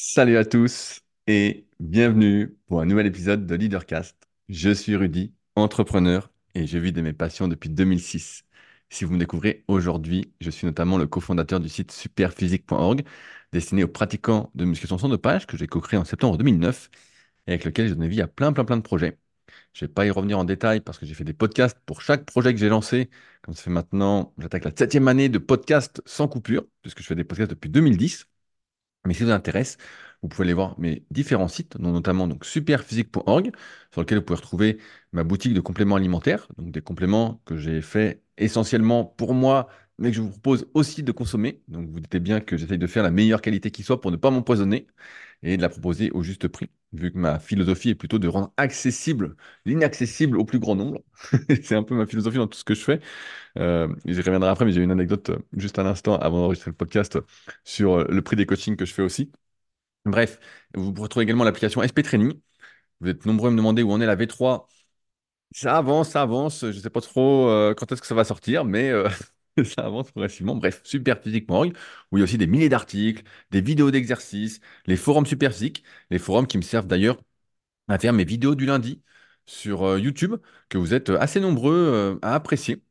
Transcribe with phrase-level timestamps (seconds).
[0.00, 4.16] Salut à tous et bienvenue pour un nouvel épisode de Leadercast.
[4.48, 8.44] Je suis Rudy, entrepreneur et je vis de mes passions depuis 2006.
[8.90, 13.02] Si vous me découvrez aujourd'hui, je suis notamment le cofondateur du site superphysique.org
[13.52, 16.90] destiné aux pratiquants de musculation sans dopage que j'ai co-créé en septembre 2009
[17.48, 19.18] et avec lequel j'ai donné vie à plein plein plein de projets.
[19.72, 22.02] Je ne vais pas y revenir en détail parce que j'ai fait des podcasts pour
[22.02, 23.10] chaque projet que j'ai lancé.
[23.42, 27.16] Comme ça fait maintenant, j'attaque la septième année de podcast sans coupure puisque je fais
[27.16, 28.28] des podcasts depuis 2010.
[29.06, 29.78] Mais si ça vous intéresse,
[30.22, 33.52] vous pouvez aller voir mes différents sites, dont notamment donc superphysique.org,
[33.92, 34.78] sur lequel vous pouvez retrouver
[35.12, 40.10] ma boutique de compléments alimentaires, donc des compléments que j'ai fait essentiellement pour moi, mais
[40.10, 41.62] que je vous propose aussi de consommer.
[41.68, 44.16] Donc vous doutez bien que j'essaye de faire la meilleure qualité qui soit pour ne
[44.16, 44.86] pas m'empoisonner
[45.42, 48.52] et de la proposer au juste prix, vu que ma philosophie est plutôt de rendre
[48.56, 51.00] accessible l'inaccessible au plus grand nombre.
[51.62, 53.00] C'est un peu ma philosophie dans tout ce que je fais.
[53.58, 56.76] Euh, j'y reviendrai après, mais j'ai une anecdote euh, juste un instant avant d'enregistrer le
[56.76, 57.22] podcast euh,
[57.64, 59.32] sur euh, le prix des coachings que je fais aussi.
[60.04, 60.40] Bref,
[60.74, 62.34] vous pourrez trouver également l'application SP Training.
[63.00, 64.68] Vous êtes nombreux à me demander où en est la V3.
[65.52, 66.62] Ça avance, ça avance.
[66.62, 68.92] Je ne sais pas trop quand est-ce que ça va sortir, mais
[69.64, 70.56] ça avance progressivement.
[70.56, 71.76] Bref, superphysique.org,
[72.12, 76.18] où il y a aussi des milliers d'articles, des vidéos d'exercices, les forums Superphysique, les
[76.18, 77.20] forums qui me servent d'ailleurs
[77.88, 79.02] à faire mes vidéos du lundi
[79.46, 80.36] sur euh, YouTube,
[80.68, 82.82] que vous êtes assez nombreux euh, à apprécier.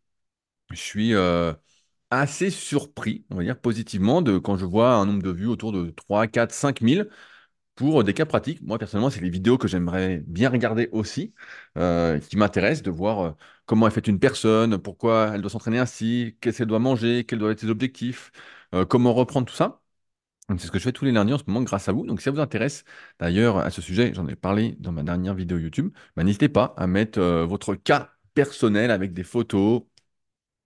[0.72, 1.54] Je suis euh,
[2.12, 5.72] assez surpris, on va dire positivement, de quand je vois un nombre de vues autour
[5.72, 7.10] de 3, 4, 5 000
[7.78, 8.62] pour des cas pratiques.
[8.64, 11.34] Moi, personnellement, c'est les vidéos que j'aimerais bien regarder aussi,
[11.78, 13.32] euh, qui m'intéressent de voir euh,
[13.66, 17.40] comment est faite une personne, pourquoi elle doit s'entraîner ainsi, qu'est-ce qu'elle doit manger, quels
[17.40, 18.32] doivent être ses objectifs,
[18.74, 19.82] euh, comment reprendre tout ça.
[20.50, 22.06] C'est ce que je fais tous les lundis en ce moment grâce à vous.
[22.06, 22.84] Donc, si ça vous intéresse,
[23.20, 26.74] d'ailleurs, à ce sujet, j'en ai parlé dans ma dernière vidéo YouTube, bah, n'hésitez pas
[26.78, 29.84] à mettre votre cas personnel avec des photos,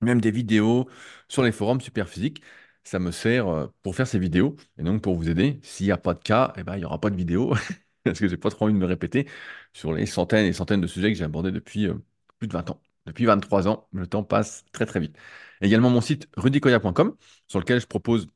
[0.01, 0.89] même des vidéos
[1.27, 2.41] sur les forums Superphysique.
[2.83, 5.59] Ça me sert euh, pour faire ces vidéos et donc pour vous aider.
[5.63, 7.53] S'il n'y a pas de cas, eh ben, il n'y aura pas de vidéo
[8.03, 9.27] parce que j'ai pas trop envie de me répéter
[9.73, 11.95] sur les centaines et centaines de sujets que j'ai abordés depuis euh,
[12.39, 12.81] plus de 20 ans.
[13.05, 15.15] Depuis 23 ans, le temps passe très très vite.
[15.61, 17.15] Également mon site rudicoya.com
[17.47, 18.27] sur lequel je propose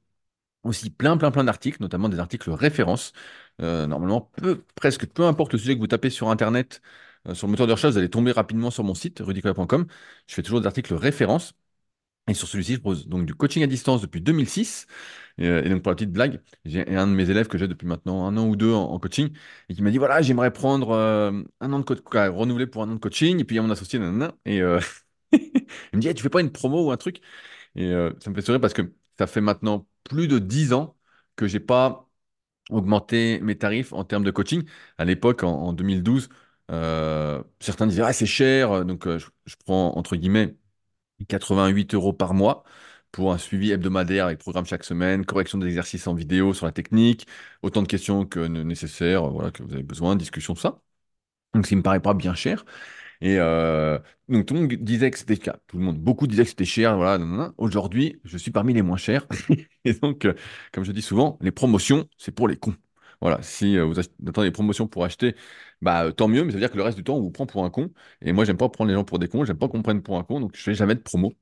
[0.64, 3.14] aussi plein plein plein d'articles, notamment des articles références.
[3.62, 4.32] Euh, normalement,
[4.76, 6.82] presque peu importe le sujet que vous tapez sur Internet,
[7.34, 9.88] sur le moteur de recherche, vous allez tomber rapidement sur mon site rudicoya.com.
[10.28, 11.54] Je fais toujours des articles références.
[12.28, 14.88] Et sur celui-ci, je propose donc du coaching à distance depuis 2006.
[15.38, 17.68] Et, euh, et donc, pour la petite blague, j'ai un de mes élèves que j'ai
[17.68, 19.30] depuis maintenant un an ou deux en, coaching
[19.70, 22.90] et qui m'a dit voilà, j'aimerais prendre euh, un an de coaching, renouveler pour un
[22.90, 23.40] an de coaching.
[23.40, 24.00] Et puis, il y a mon associé,
[24.46, 24.80] et euh,
[25.34, 25.42] il
[25.94, 27.22] me dit Eh, tu fais pas une promo ou un truc?
[27.76, 30.98] Et ça me fait sourire parce que ça fait maintenant plus de 10 ans
[31.38, 32.10] que j'ai pas
[32.72, 34.64] augmenté mes tarifs en termes de coaching.
[34.98, 36.30] À l'époque, en, en 2012,
[36.72, 38.86] euh, certains disaient ah, c'est cher.
[38.86, 40.56] Donc, je prends entre guillemets
[41.28, 42.64] 88 euros par mois
[43.12, 46.72] pour un suivi hebdomadaire avec programme chaque semaine, correction des exercices en vidéo sur la
[46.74, 47.28] technique,
[47.62, 50.82] autant de questions que ne- nécessaire, euh, voilà, que vous avez besoin, discussion, tout ça.
[51.54, 52.66] Donc, ça ne me paraît pas bien cher.
[53.22, 54.00] Et euh,
[54.30, 55.58] donc, tout le monde disait que c'était cher.
[55.68, 56.98] Tout le monde, beaucoup disaient que c'était cher.
[56.98, 57.54] Voilà.
[57.58, 59.28] Aujourd'hui, je suis parmi les moins chers.
[59.86, 60.34] Et donc, euh,
[60.74, 62.76] comme je dis souvent, les promotions, c'est pour les cons.
[63.22, 65.36] Voilà, si euh, vous attendez des promotions pour acheter,
[65.82, 67.32] bah, euh, tant mieux, mais ça veut dire que le reste du temps, on vous
[67.32, 67.92] prend pour un con.
[68.22, 70.18] Et moi, j'aime pas prendre les gens pour des cons, j'aime pas qu'on prenne pour
[70.18, 71.34] un con, donc je fais jamais de promo.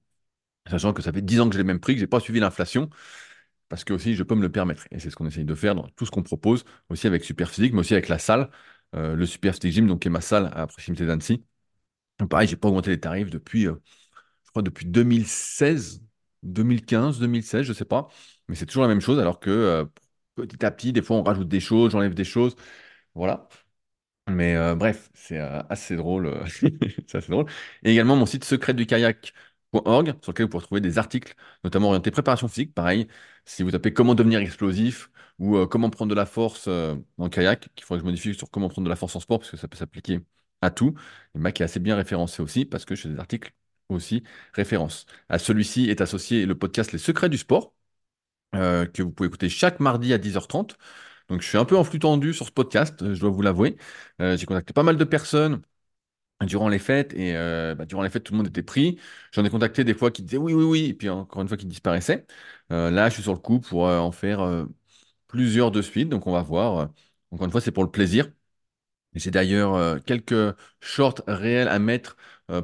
[0.69, 2.39] Sachant que ça fait 10 ans que j'ai les mêmes prix, que j'ai pas suivi
[2.39, 2.89] l'inflation,
[3.69, 4.87] parce que aussi je peux me le permettre.
[4.91, 7.73] Et c'est ce qu'on essaye de faire dans tout ce qu'on propose, aussi avec Superphysique,
[7.73, 8.49] mais aussi avec la salle,
[8.95, 11.43] euh, le Superphysique Gym, donc qui est ma salle à proximité d'Annecy.
[12.29, 13.75] Pareil, j'ai pas augmenté les tarifs depuis, euh,
[14.45, 16.01] je crois, depuis 2016,
[16.43, 18.09] 2015, 2016, je sais pas.
[18.47, 19.85] Mais c'est toujours la même chose, alors que euh,
[20.35, 22.55] petit à petit, des fois, on rajoute des choses, j'enlève des choses.
[23.15, 23.47] Voilà.
[24.29, 26.27] Mais euh, bref, c'est euh, assez drôle.
[26.27, 26.45] euh,
[27.07, 27.47] c'est assez drôle.
[27.83, 32.47] Et également mon site secretdukayak.org, sur lequel vous pourrez trouver des articles, notamment orientés préparation
[32.47, 32.73] physique.
[32.73, 33.07] Pareil,
[33.45, 36.69] si vous tapez comment devenir explosif ou comment prendre de la force
[37.17, 39.39] en kayak, qu'il faudrait que je modifie sur comment prendre de la force en sport,
[39.39, 40.21] parce que ça peut s'appliquer
[40.61, 40.93] à tout.
[41.35, 43.51] Et Mac est assez bien référencé aussi, parce que je fais des articles
[43.89, 44.23] aussi
[44.53, 45.05] références.
[45.29, 47.73] À celui-ci est associé le podcast Les Secrets du sport
[48.55, 50.77] euh, que vous pouvez écouter chaque mardi à 10h30.
[51.29, 53.41] Donc, je suis un peu en flux tendu sur ce podcast, euh, je dois vous
[53.41, 53.77] l'avouer.
[54.21, 55.61] Euh, j'ai contacté pas mal de personnes
[56.41, 57.33] durant les fêtes et
[57.75, 58.99] bah, durant les fêtes, tout le monde était pris.
[59.31, 61.57] J'en ai contacté des fois qui disaient oui, oui, oui, et puis encore une fois
[61.57, 62.25] qui disparaissaient.
[62.69, 64.67] Là, je suis sur le coup pour en faire
[65.27, 66.89] plusieurs de suite, donc on va voir.
[67.31, 68.29] Encore une fois, c'est pour le plaisir.
[69.15, 72.17] J'ai d'ailleurs quelques shorts réels à mettre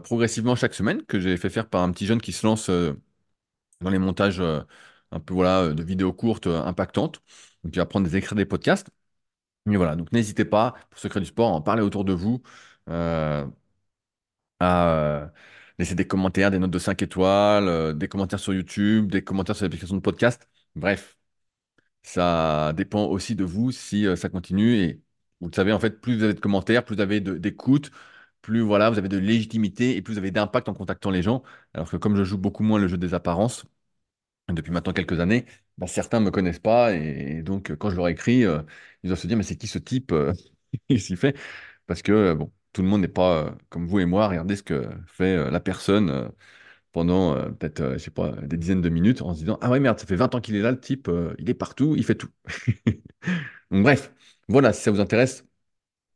[0.04, 2.70] progressivement chaque semaine que j'ai fait faire par un petit jeune qui se lance
[3.82, 4.42] dans les montages
[5.12, 7.22] un peu voilà, de vidéos courtes euh, impactantes.
[7.64, 8.90] Donc, il va prendre des extraits des podcasts.
[9.66, 12.42] Mais voilà, donc n'hésitez pas, pour Secret du Sport, à en parler autour de vous,
[12.90, 13.46] euh,
[14.60, 15.28] à euh,
[15.78, 19.66] laisser des commentaires, des notes de 5 étoiles, des commentaires sur YouTube, des commentaires sur
[19.66, 20.48] l'application de podcast.
[20.76, 21.18] Bref,
[22.04, 24.76] Ça dépend aussi de vous si ça continue.
[24.78, 25.02] Et
[25.42, 27.92] vous le savez, en fait, plus vous avez de commentaires, plus vous avez d'écoute,
[28.42, 31.44] plus voilà, vous avez de légitimité et plus vous avez d'impact en contactant les gens.
[31.74, 33.66] Alors que comme je joue beaucoup moins le jeu des apparences,
[34.54, 35.46] depuis maintenant quelques années,
[35.78, 36.94] bah, certains ne me connaissent pas.
[36.96, 38.62] Et, donc, quand je leur écris, euh,
[39.04, 40.34] ils doivent se dire, mais c'est qui ce type euh,
[40.90, 41.36] il s'y fait?
[41.88, 44.28] Parce que, euh, bon, tout le monde n'est pas euh, comme vous et moi.
[44.28, 46.10] Regardez ce que fait euh, la personne.
[46.10, 46.30] euh,
[46.92, 49.70] pendant euh, peut-être, euh, je sais pas, des dizaines de minutes en se disant, ah
[49.70, 51.96] ouais, merde, ça fait 20 ans qu'il est là, le type, euh, il est partout,
[51.98, 52.30] il fait tout.
[53.72, 54.14] Donc, bref,
[54.48, 55.46] voilà, si ça vous intéresse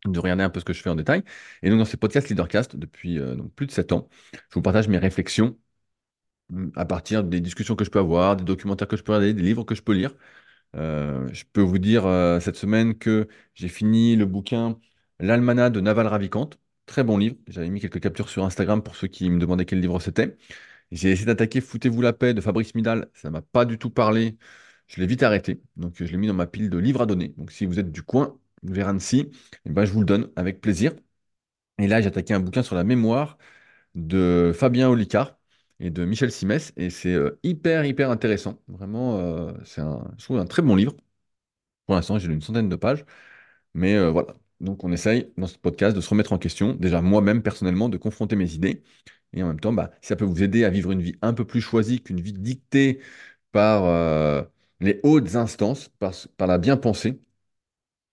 [0.06, 1.24] de regarder un peu ce que je fais en détail.
[1.62, 4.88] Et donc, dans ces podcasts Leadercast, depuis euh, plus de 7 ans, je vous partage
[4.90, 5.58] mes réflexions
[6.75, 9.42] à partir des discussions que je peux avoir, des documentaires que je peux regarder, des
[9.42, 10.13] livres que je peux lire.
[10.75, 14.80] Euh, je peux vous dire euh, cette semaine que j'ai fini le bouquin
[15.19, 16.50] L'Almanach de Naval Ravikant.
[16.86, 17.36] Très bon livre.
[17.48, 20.38] J'avais mis quelques captures sur Instagram pour ceux qui me demandaient quel livre c'était.
[20.92, 24.38] J'ai essayé d'attaquer Foutez-vous la paix de Fabrice Midal, ça m'a pas du tout parlé.
[24.88, 27.30] Je l'ai vite arrêté, donc je l'ai mis dans ma pile de livres à donner.
[27.38, 29.31] Donc si vous êtes du coin, vers Annecy,
[29.66, 30.94] eh ben, je vous le donne avec plaisir.
[31.80, 33.38] Et là, j'ai attaqué un bouquin sur la mémoire
[33.96, 35.39] de Fabien Olicard
[35.84, 38.60] et de Michel Simès, et c'est euh, hyper, hyper intéressant.
[38.68, 40.96] Vraiment, euh, c'est un, je trouve un très bon livre.
[41.86, 43.06] Pour l'instant, j'ai lu une centaine de pages,
[43.74, 44.36] mais euh, voilà.
[44.62, 47.98] Donc on essaye dans ce podcast de se remettre en question, déjà moi-même personnellement, de
[47.98, 48.84] confronter mes idées
[49.34, 51.34] et en même temps, bah, si ça peut vous aider à vivre une vie un
[51.34, 53.02] peu plus choisie qu'une vie dictée
[53.52, 53.84] par
[54.80, 57.20] les hautes instances, par, la bien-pensée,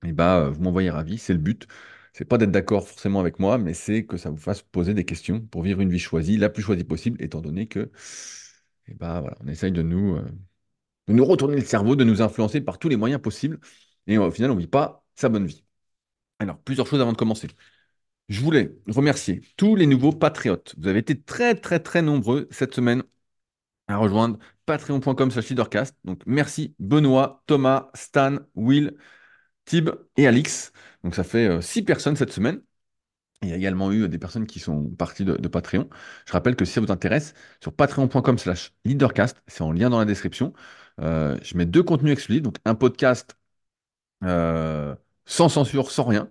[0.05, 1.67] et bah, euh, vous m'envoyez ravi, c'est le but.
[2.13, 5.05] C'est pas d'être d'accord forcément avec moi, mais c'est que ça vous fasse poser des
[5.05, 7.91] questions pour vivre une vie choisie, la plus choisie possible, étant donné que,
[8.89, 10.25] et bah, voilà, on essaye de nous, euh,
[11.09, 13.61] de nous retourner le cerveau, de nous influencer par tous les moyens possibles,
[14.07, 15.65] et au final, on ne vit pas sa bonne vie.
[16.41, 17.49] Alors, plusieurs choses avant de commencer.
[18.29, 20.75] Je voulais remercier tous les nouveaux patriotes.
[20.79, 23.03] Vous avez été très, très, très nombreux cette semaine
[23.89, 25.97] à rejoindre patreon.com slash leadercast.
[26.05, 28.97] Donc merci Benoît, Thomas, Stan, Will,
[29.71, 30.73] Tib et Alix.
[31.05, 32.61] Donc ça fait euh, six personnes cette semaine.
[33.43, 35.89] Il y a également eu des personnes qui sont parties de, Patreon.
[36.27, 39.99] Je rappelle que si ça vous intéresse, sur patreon.com slash leadercast, c'est en lien dans
[40.01, 40.53] la description,
[41.01, 43.39] euh, je mets deux contenus exclusifs, donc un podcast
[44.25, 44.95] euh,
[45.25, 46.31] sans censure, sans rien.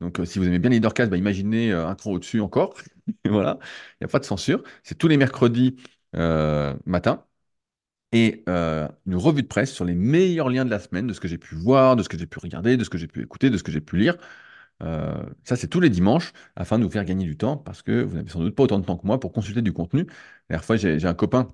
[0.00, 2.74] Donc si vous aimez bien Leadercast, bah, imaginez un cran au-dessus encore.
[3.26, 3.58] Voilà,
[4.00, 4.62] il n'y a pas de censure.
[4.84, 5.76] C'est tous les mercredis
[6.86, 7.24] matin
[8.12, 11.20] et euh, une revue de presse sur les meilleurs liens de la semaine, de ce
[11.20, 13.22] que j'ai pu voir, de ce que j'ai pu regarder, de ce que j'ai pu
[13.22, 14.16] écouter, de ce que j'ai pu lire.
[14.82, 15.14] Euh,
[15.44, 18.16] ça, c'est tous les dimanches afin de vous faire gagner du temps parce que vous
[18.16, 20.06] n'avez sans doute pas autant de temps que moi pour consulter du contenu.
[20.50, 21.48] La fois, j'ai un copain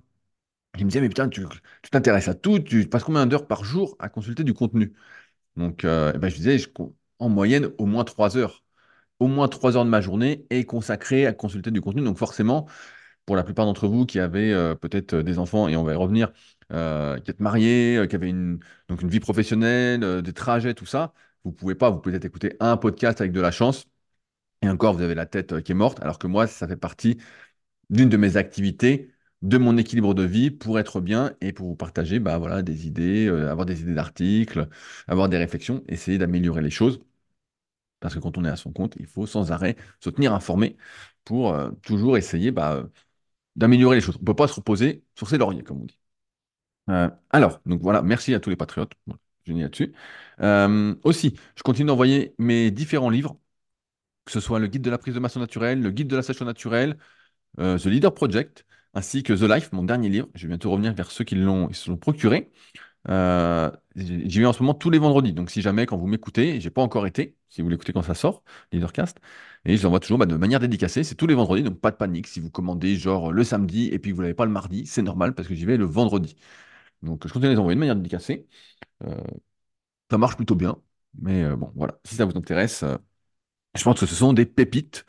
[0.77, 1.43] qui me disait, mais putain, tu
[1.91, 4.93] t'intéresses à tout, tu passes combien d'heures par jour à consulter du contenu?
[5.57, 6.59] Donc, euh, eh ben, je disais,
[7.21, 8.65] en moyenne, au moins trois heures.
[9.21, 12.03] Au moins trois heures de ma journée est consacrée à consulter du contenu.
[12.05, 12.69] Donc, forcément,
[13.27, 15.93] pour la plupart d'entre vous qui avez euh, peut-être euh, des enfants, et on va
[15.93, 16.33] y revenir,
[16.73, 21.13] euh, qui êtes mariés, qui avaient une, donc une vie professionnelle, des trajets, tout ça,
[21.45, 23.87] vous pouvez pas, vous pouvez peut-être écouter un podcast avec de la chance,
[24.63, 27.19] et encore, vous avez la tête qui est morte, alors que moi, ça fait partie
[27.91, 29.13] d'une de mes activités,
[29.43, 32.87] de mon équilibre de vie pour être bien et pour vous partager bah, voilà, des
[32.87, 34.69] idées, avoir des idées d'articles,
[35.09, 37.01] avoir des réflexions, essayer d'améliorer les choses.
[38.01, 40.77] Parce que quand on est à son compte, il faut sans arrêt se tenir informé
[41.25, 42.89] pour toujours essayer bah,
[43.57, 44.17] d'améliorer les choses.
[44.17, 45.99] On ne peut pas se reposer sur ses lauriers, comme on dit.
[46.91, 48.93] Euh, alors, donc voilà, merci à tous les patriotes.
[49.07, 49.95] Voilà, je finis là-dessus.
[50.41, 53.39] Euh, aussi, je continue d'envoyer mes différents livres,
[54.25, 56.23] que ce soit le guide de la prise de masse naturelle, le guide de la
[56.23, 56.99] sèche naturelle,
[57.61, 60.29] euh, The Leader Project, ainsi que The Life, mon dernier livre.
[60.35, 62.51] Je vais bientôt revenir vers ceux qui l'ont, ils se l'ont procuré.
[63.09, 65.33] Euh, j'y vais en ce moment tous les vendredis.
[65.33, 68.15] Donc, si jamais, quand vous m'écoutez, j'ai pas encore été, si vous l'écoutez quand ça
[68.15, 69.19] sort, Leadercast,
[69.65, 71.05] et je l'envoie toujours bah, de manière dédicacée.
[71.05, 72.27] C'est tous les vendredis, donc pas de panique.
[72.27, 75.03] Si vous commandez genre le samedi et puis que vous l'avez pas le mardi, c'est
[75.03, 76.37] normal parce que j'y vais le vendredi.
[77.03, 78.47] Donc, je continue à les envoyer de manière dédicacée.
[79.05, 79.17] Euh,
[80.11, 80.77] ça marche plutôt bien.
[81.21, 81.99] Mais euh, bon, voilà.
[82.05, 82.85] Si ça vous intéresse,
[83.77, 85.07] je pense que ce sont des pépites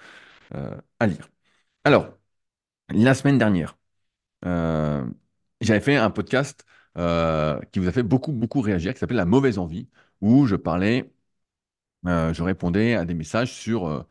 [1.00, 1.30] à lire.
[1.86, 2.10] Alors,
[2.90, 3.78] la semaine dernière,
[5.62, 6.66] j'avais fait un podcast
[6.98, 9.90] euh, qui vous a fait beaucoup, beaucoup réagir, qui s'appelle La mauvaise envie,
[10.22, 11.12] où je parlais,
[12.08, 14.04] euh, je répondais à des messages sur euh,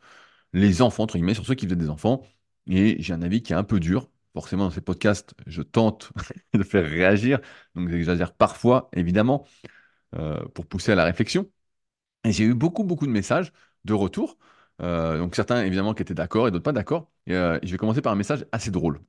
[0.53, 2.23] les enfants, entre guillemets, sur ceux qui faisaient des enfants.
[2.67, 4.09] Et j'ai un avis qui est un peu dur.
[4.33, 6.11] Forcément, dans ces podcasts, je tente
[6.55, 7.39] de faire réagir,
[7.75, 9.45] donc j'exagère parfois, évidemment,
[10.53, 11.49] pour pousser à la réflexion.
[12.23, 13.53] Et j'ai eu beaucoup, beaucoup de messages
[13.85, 14.37] de retour.
[14.79, 17.11] Donc certains, évidemment, qui étaient d'accord et d'autres pas d'accord.
[17.27, 19.01] Et euh, je vais commencer par un message assez drôle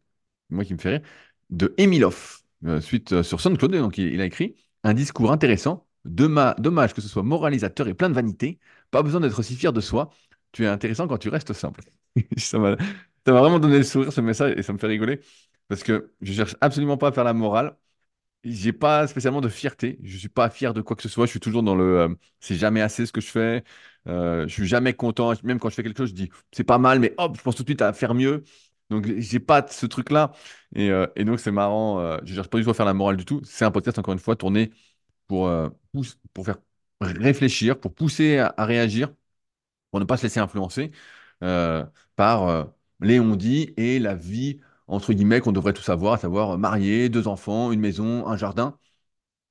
[0.50, 1.02] moi qui me fait rire,
[1.50, 3.72] de Emilov, euh, suite euh, sur SoundCloud.
[3.72, 5.86] Donc, il, il a écrit un discours intéressant.
[6.04, 8.58] Dommage que ce soit moralisateur et plein de vanité.
[8.90, 10.10] Pas besoin d'être si fier de soi.
[10.52, 11.82] Tu es intéressant quand tu restes simple.
[12.36, 12.76] Ça m'a
[13.26, 15.20] vraiment donné le sourire ce message et ça me fait rigoler
[15.68, 17.76] parce que je cherche absolument pas à faire la morale.
[18.44, 19.98] j'ai pas spécialement de fierté.
[20.02, 21.26] Je suis pas fier de quoi que ce soit.
[21.26, 22.08] Je suis toujours dans le, euh,
[22.40, 23.64] c'est jamais assez ce que je fais.
[24.06, 25.32] Je suis jamais content.
[25.44, 27.56] Même quand je fais quelque chose, je dis c'est pas mal, mais hop, je pense
[27.56, 28.44] tout de suite à faire mieux.
[28.90, 30.32] Donc j'ai pas ce truc-là.
[30.74, 32.00] Et, euh, donc c'est marrant.
[32.00, 33.40] euh, je cherche pas du tout à faire la morale du tout.
[33.44, 34.70] C'est un podcast encore une fois tourné
[35.28, 35.70] pour euh,
[36.34, 36.58] pour faire
[37.00, 39.14] réfléchir, pour pousser à, réagir,
[39.90, 40.92] pour ne pas se laisser influencer
[41.44, 41.84] euh,
[42.16, 42.68] par
[43.00, 47.28] les on-dit et la vie entre guillemets qu'on devrait tous avoir, à savoir marié, deux
[47.28, 48.78] enfants, une maison, un jardin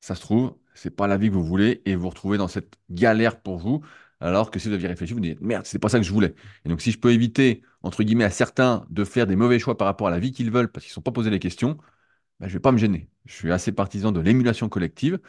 [0.02, 2.48] ça se trouve, c'est pas la vie que vous voulez et vous vous retrouvez dans
[2.48, 3.84] cette galère pour vous,
[4.20, 6.12] alors que si vous aviez réfléchi, vous vous dites merde, c'est pas ça que je
[6.12, 6.34] voulais.
[6.66, 9.78] Et donc, si je peux éviter, entre guillemets, à certains de faire des mauvais choix
[9.78, 11.78] par rapport à la vie qu'ils veulent parce qu'ils ne sont pas posés les questions,
[12.40, 13.10] ben, je vais pas me gêner.
[13.26, 15.20] Je suis assez partisan de l'émulation collective,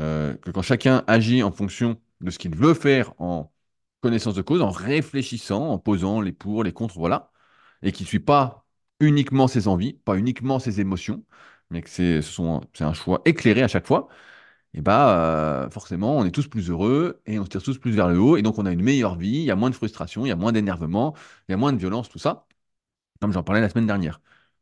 [0.00, 3.52] euh, que quand chacun agit en fonction de ce qu'il veut faire en
[4.00, 7.32] connaissance de cause, en réfléchissant, en posant les pour, les contre, voilà,
[7.82, 8.66] et qu'il ne suit pas
[9.00, 11.24] uniquement ses envies, pas uniquement ses émotions,
[11.70, 12.20] mais que c'est
[12.84, 14.08] un choix éclairé à chaque fois
[14.74, 17.92] et bah euh, forcément, on est tous plus heureux et on se tire tous plus
[17.92, 19.74] vers le haut, et donc on a une meilleure vie, il y a moins de
[19.74, 21.14] frustration, il y a moins d'énervement,
[21.48, 22.46] il y a moins de violence, tout ça,
[23.20, 24.20] comme j'en parlais la semaine dernière.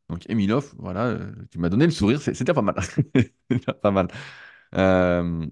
[0.09, 2.75] Donc, Emilov, voilà, euh, tu m'as donné le sourire, c'était pas mal.
[3.51, 4.07] C'était pas mal.
[4.75, 5.45] Euh,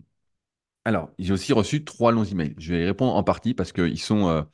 [0.85, 2.55] alors, j'ai aussi reçu trois longs emails.
[2.57, 4.45] Je vais y répondre en partie parce qu'ils sont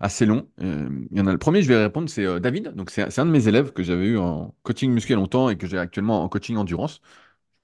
[0.00, 0.50] assez longs.
[0.60, 2.74] Il y en a le premier, je vais y répondre, c'est David.
[2.74, 5.66] Donc, c'est un de mes élèves que j'avais eu en coaching muscu longtemps et que
[5.66, 7.00] j'ai actuellement en coaching endurance.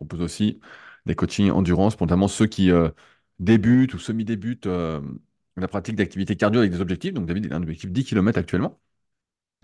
[0.01, 0.61] Je propose aussi
[1.07, 2.91] des coachings endurance, notamment ceux qui euh,
[3.39, 5.01] débutent ou semi-débutent euh,
[5.57, 7.15] la pratique d'activité cardio avec des objectifs.
[7.15, 8.81] Donc, David, il a un objectif 10 km actuellement.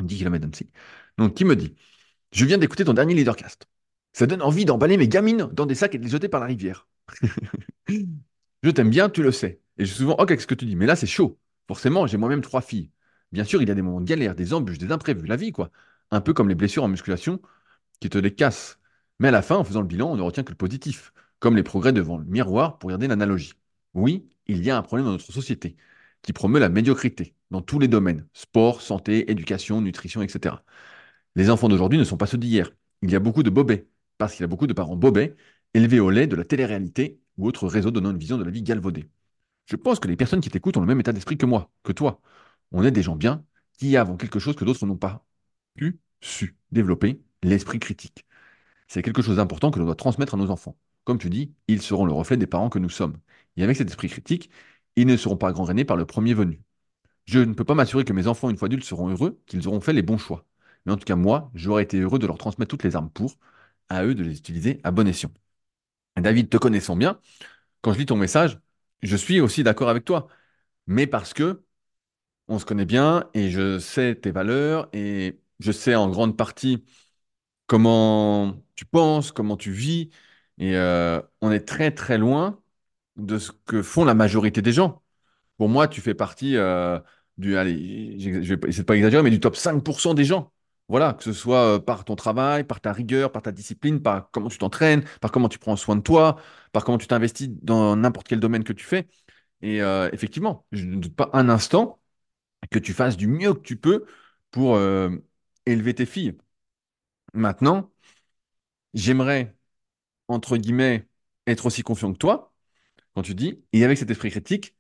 [0.03, 0.71] 10 km d'MC.
[1.19, 1.75] Donc, qui me dit,
[2.33, 3.69] je viens d'écouter ton dernier leadercast.
[4.13, 6.47] Ça donne envie d'emballer mes gamines dans des sacs et de les jeter par la
[6.47, 6.89] rivière.
[8.63, 9.61] Je t'aime bien, tu le sais.
[9.79, 11.39] Et je suis souvent ok avec ce que tu dis, mais là, c'est chaud.
[11.67, 12.91] Forcément, j'ai moi-même trois filles.
[13.33, 15.53] Bien sûr, il y a des moments de galère, des embûches, des imprévus, la vie,
[15.53, 15.71] quoi.
[16.11, 17.41] Un peu comme les blessures en musculation
[18.01, 18.79] qui te les cassent.
[19.21, 21.57] Mais à la fin, en faisant le bilan, on ne retient que le positif, comme
[21.57, 23.55] les progrès devant le miroir, pour garder l'analogie.
[23.95, 25.77] Oui, il y a un problème dans notre société
[26.23, 30.57] qui promeut la médiocrité dans tous les domaines, sport, santé, éducation, nutrition, etc.
[31.37, 32.71] Les enfants d'aujourd'hui ne sont pas ceux d'hier.
[33.03, 35.37] Il y a beaucoup de bobets, parce qu'il y a beaucoup de parents bobets,
[35.75, 38.63] élevés au lait de la télé-réalité ou autres réseaux donnant une vision de la vie
[38.63, 39.09] galvaudée.
[39.67, 41.93] Je pense que les personnes qui t'écoutent ont le même état d'esprit que moi, que
[41.93, 42.21] toi.
[42.73, 43.45] On est des gens bien
[43.79, 45.25] qui avons quelque chose que d'autres n'ont pas
[45.77, 48.27] pu, su développer, l'esprit critique.
[48.89, 50.77] C'est quelque chose d'important que l'on doit transmettre à nos enfants.
[51.11, 53.19] Comme tu dis, ils seront le reflet des parents que nous sommes.
[53.57, 54.49] Et avec cet esprit critique,
[54.95, 56.63] ils ne seront pas gangrénés par le premier venu.
[57.27, 59.81] Je ne peux pas m'assurer que mes enfants, une fois adultes, seront heureux, qu'ils auront
[59.81, 60.47] fait les bons choix.
[60.87, 63.39] Mais en tout cas, moi, j'aurais été heureux de leur transmettre toutes les armes pour,
[63.89, 65.33] à eux de les utiliser à bon escient.
[66.17, 67.21] David, te connaissant bien,
[67.83, 68.61] quand je lis ton message,
[69.03, 70.29] je suis aussi d'accord avec toi.
[70.87, 71.65] Mais parce que
[72.49, 76.85] on se connaît bien et je sais tes valeurs et je sais en grande partie
[77.67, 80.11] comment tu penses, comment tu vis.
[80.61, 82.61] Et euh, on est très très loin
[83.17, 85.03] de ce que font la majorité des gens.
[85.59, 87.01] Pour moi, tu fais partie euh,
[87.39, 88.19] du, allez,
[89.41, 90.53] top 5% des gens.
[90.89, 94.31] Voilà, que ce soit euh, par ton travail, par ta rigueur, par ta discipline, par
[94.33, 96.37] comment tu t'entraînes, par comment tu prends soin de toi,
[96.73, 99.09] par comment tu t'investis dans n'importe quel domaine que tu fais.
[99.63, 99.79] Et
[100.13, 102.01] effectivement, je ne doute pas un instant
[102.71, 104.05] que tu fasses du mieux que tu peux
[104.51, 104.79] pour
[105.67, 106.37] élever tes filles.
[107.35, 107.91] Maintenant,
[108.95, 109.55] j'aimerais,
[110.31, 111.09] entre guillemets,
[111.47, 112.53] être aussi confiant que toi,
[113.15, 114.77] quand tu dis, et avec cet esprit critique,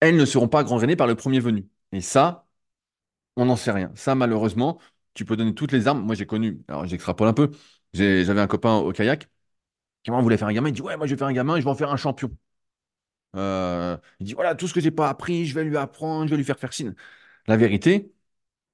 [0.00, 1.68] elles ne seront pas gangrénées par le premier venu.
[1.92, 2.46] Et ça,
[3.36, 3.92] on n'en sait rien.
[3.96, 4.80] Ça, malheureusement,
[5.14, 6.02] tu peux donner toutes les armes.
[6.04, 7.50] Moi, j'ai connu, alors j'extrapole un peu,
[7.94, 9.28] j'avais un copain au kayak
[10.04, 10.68] qui moi, voulait faire un gamin.
[10.70, 11.96] Il dit, ouais, moi, je vais faire un gamin et je vais en faire un
[11.96, 12.30] champion.
[13.36, 16.30] Euh, il dit, voilà, tout ce que j'ai pas appris, je vais lui apprendre, je
[16.30, 16.88] vais lui faire faire ci.
[17.46, 18.12] La vérité,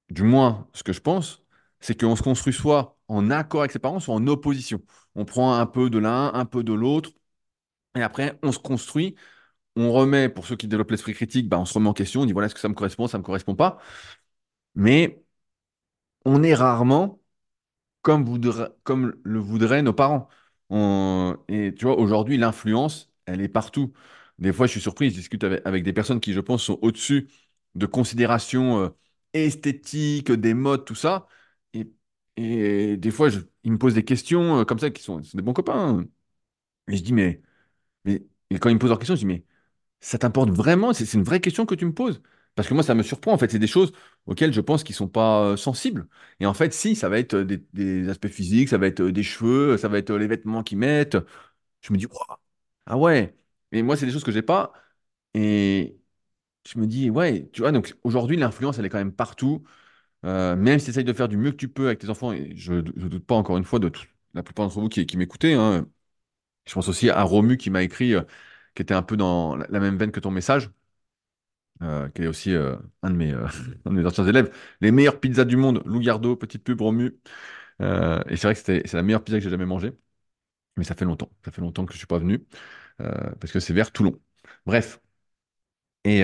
[0.09, 1.40] du moins, ce que je pense,
[1.81, 4.81] c'est qu'on se construit soit en accord avec ses parents, soit en opposition.
[5.15, 7.11] On prend un peu de l'un, un peu de l'autre,
[7.95, 9.15] et après, on se construit.
[9.77, 12.25] On remet, pour ceux qui développent l'esprit critique, bah, on se remet en question, on
[12.27, 13.79] dit voilà, est-ce que ça me correspond, ça me correspond pas?
[14.75, 15.23] Mais
[16.25, 17.19] on est rarement
[18.03, 20.29] comme, voudra- comme le voudraient nos parents.
[21.49, 23.93] Et tu vois, aujourd'hui, l'influence, elle est partout.
[24.39, 26.79] Des fois, je suis surpris, je discute avec, avec des personnes qui, je pense, sont
[26.81, 27.29] au-dessus
[27.75, 28.89] de considérations euh,
[29.33, 31.27] esthétiques, des modes, tout ça.
[32.37, 33.29] Et, des fois,
[33.63, 36.05] ils me posent des questions euh, comme ça, qui sont, des bons copains.
[36.89, 37.41] Et je dis, mais,
[38.05, 38.21] mais
[38.59, 39.45] quand ils me posent leurs questions, je dis, mais
[40.01, 40.93] ça t'importe vraiment?
[40.93, 42.21] C'est une vraie question que tu me poses.
[42.55, 43.33] Parce que moi, ça me surprend.
[43.33, 43.93] En fait, c'est des choses
[44.27, 46.07] auxquelles je pense qu'ils sont pas euh, sensibles.
[46.39, 49.23] Et en fait, si, ça va être euh, des, aspects physiques, ça va être des
[49.23, 51.17] cheveux, ça va être les vêtements qu'ils mettent.
[51.81, 52.07] Je me dis,
[52.85, 53.35] ah ouais.
[53.71, 54.73] Mais moi, c'est des choses que j'ai pas.
[55.33, 55.99] Et
[56.67, 59.63] je me dis, ouais, tu vois, donc aujourd'hui, l'influence, elle est quand même partout.
[60.25, 62.31] Euh, même si tu essayes de faire du mieux que tu peux avec tes enfants,
[62.31, 63.91] et je ne doute pas encore une fois de
[64.33, 65.87] la plupart d'entre vous qui, qui m'écoutez, hein,
[66.67, 68.23] Je pense aussi à Romu qui m'a écrit, euh,
[68.75, 70.71] qui était un peu dans la même veine que ton message,
[71.81, 73.33] euh, qui est aussi un de mes,
[73.85, 74.51] un anciens élèves.
[74.81, 77.17] Les meilleures pizzas du monde, Lou Gardo, petite pub Romu.
[77.79, 79.93] Et c'est vrai que c'est la meilleure pizza que j'ai jamais mangée,
[80.77, 81.31] mais ça fait longtemps.
[81.45, 82.45] Ça fait longtemps que je suis pas venu,
[82.97, 84.19] parce que c'est vers Toulon.
[84.65, 85.01] Bref.
[86.03, 86.23] Et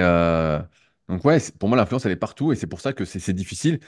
[1.10, 3.80] donc ouais, pour moi l'influence elle est partout et c'est pour ça que c'est difficile.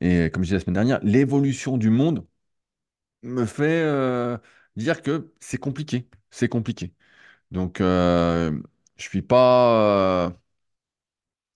[0.00, 2.26] Et comme je disais la semaine dernière, l'évolution du monde
[3.22, 4.38] me fait euh,
[4.76, 6.08] dire que c'est compliqué.
[6.30, 6.94] C'est compliqué.
[7.52, 8.52] Donc euh,
[8.96, 10.30] je suis pas, euh,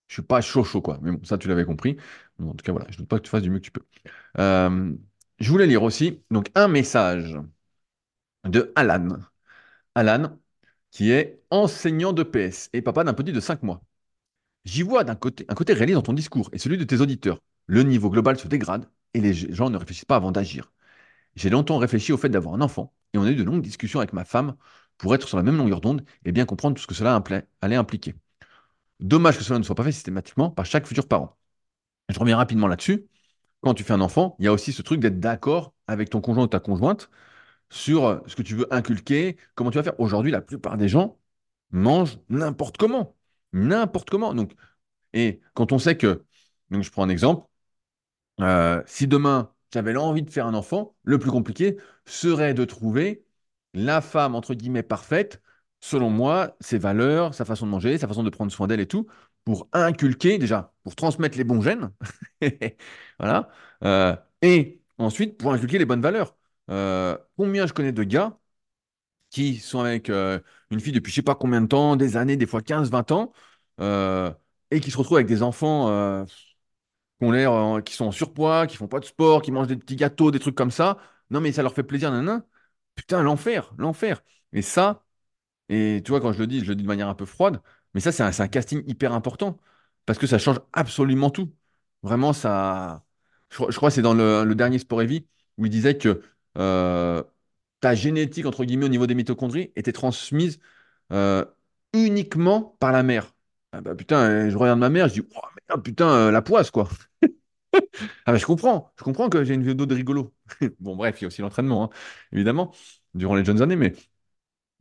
[0.08, 0.98] je suis pas chaud chaud quoi.
[1.02, 1.96] Mais bon, ça tu l'avais compris.
[2.40, 3.70] En tout cas voilà, je ne doute pas que tu fasses du mieux que tu
[3.72, 3.84] peux.
[5.40, 7.36] Je voulais lire aussi donc un message
[8.44, 9.08] de Alan.
[9.94, 10.38] Alan,
[10.92, 13.82] qui est enseignant de PS et papa d'un petit de 5 mois.
[14.64, 17.40] J'y vois d'un côté un côté réaliste dans ton discours et celui de tes auditeurs.
[17.66, 20.72] Le niveau global se dégrade et les gens ne réfléchissent pas avant d'agir.
[21.36, 24.00] J'ai longtemps réfléchi au fait d'avoir un enfant et on a eu de longues discussions
[24.00, 24.56] avec ma femme
[24.98, 27.22] pour être sur la même longueur d'onde et bien comprendre tout ce que cela
[27.62, 28.14] allait impliquer.
[29.00, 31.36] Dommage que cela ne soit pas fait systématiquement par chaque futur parent.
[32.10, 33.06] Je reviens rapidement là-dessus.
[33.62, 36.20] Quand tu fais un enfant, il y a aussi ce truc d'être d'accord avec ton
[36.20, 37.10] conjoint ou ta conjointe
[37.70, 40.00] sur ce que tu veux inculquer, comment tu vas faire.
[40.00, 41.18] Aujourd'hui, la plupart des gens
[41.72, 43.16] mangent n'importe comment.
[43.52, 44.34] N'importe comment.
[44.34, 44.52] Donc,
[45.14, 46.24] et quand on sait que,
[46.70, 47.46] donc je prends un exemple,
[48.40, 53.24] euh, si demain j'avais l'envie de faire un enfant, le plus compliqué serait de trouver
[53.74, 55.42] la femme, entre guillemets, parfaite,
[55.80, 58.86] selon moi, ses valeurs, sa façon de manger, sa façon de prendre soin d'elle et
[58.88, 59.06] tout,
[59.44, 61.92] pour inculquer, déjà, pour transmettre les bons gènes,
[63.20, 63.50] voilà,
[63.84, 66.36] euh, et ensuite pour inculquer les bonnes valeurs.
[66.70, 68.38] Euh, combien je connais de gars
[69.30, 72.36] qui sont avec euh, une fille depuis je sais pas combien de temps, des années,
[72.36, 73.32] des fois 15, 20 ans,
[73.80, 74.32] euh,
[74.70, 78.66] et qui se retrouvent avec des enfants euh, qui ont l'air, qui sont en surpoids,
[78.66, 80.98] qui font pas de sport, qui mangent des petits gâteaux, des trucs comme ça.
[81.30, 82.44] Non, mais ça leur fait plaisir, nan,
[82.94, 84.22] Putain, l'enfer, l'enfer.
[84.52, 85.04] Et ça,
[85.68, 87.62] et tu vois, quand je le dis, je le dis de manière un peu froide,
[87.94, 89.58] mais ça, c'est un, casting hyper important
[90.06, 91.54] parce que ça change absolument tout.
[92.02, 93.04] Vraiment, ça.
[93.50, 95.26] Je, crois que c'est dans le, le dernier Sport et Vie
[95.58, 96.22] où il disait que
[97.80, 100.60] ta génétique, entre guillemets, au niveau des mitochondries, était transmise
[101.12, 101.44] euh,
[101.94, 103.34] uniquement par la mère.
[103.72, 106.42] Ah bah, putain, euh, je regarde ma mère, je dis, oh, merde, putain, euh, la
[106.42, 106.88] poisse, quoi.
[108.26, 110.32] Ah bah, je comprends, je comprends que j'ai une vidéo de rigolo.
[110.80, 111.90] Bon, bref, il y a aussi l'entraînement, hein,
[112.32, 112.72] évidemment,
[113.14, 113.92] durant les jeunes années, mais.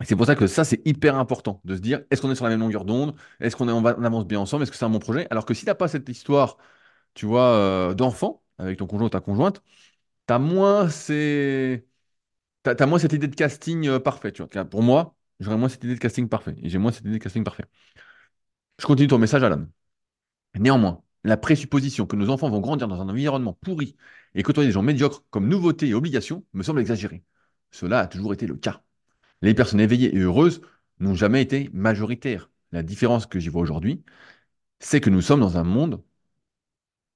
[0.05, 2.45] C'est pour ça que ça, c'est hyper important de se dire, est-ce qu'on est sur
[2.45, 3.15] la même longueur d'onde?
[3.41, 4.63] Est-ce qu'on est- on va- on avance bien ensemble?
[4.63, 5.27] Est-ce que c'est un bon projet?
[5.29, 6.57] Alors que si t'as pas cette histoire,
[7.15, 9.63] tu vois, d'enfant avec ton conjoint ou ta conjointe,
[10.27, 11.88] t'as moins ces...
[12.63, 14.65] t'as, t'as moins cette idée de casting euh, parfait, tu vois.
[14.65, 16.56] Pour moi, j'aurais moins cette idée de casting parfait.
[16.62, 17.65] Et j'ai moins cette idée de casting parfait.
[18.80, 19.67] Je continue ton message, Alan.
[20.56, 23.95] Néanmoins, la présupposition que nos enfants vont grandir dans un environnement pourri
[24.36, 27.24] et côtoyer des gens médiocres comme nouveauté et obligation me semble exagérée.
[27.72, 28.84] Cela a toujours été le cas.
[29.41, 30.62] Les personnes éveillées et heureuses
[31.00, 32.52] n'ont jamais été majoritaires.
[32.72, 34.04] La différence que j'y vois aujourd'hui,
[34.80, 36.04] c'est que nous sommes dans un monde,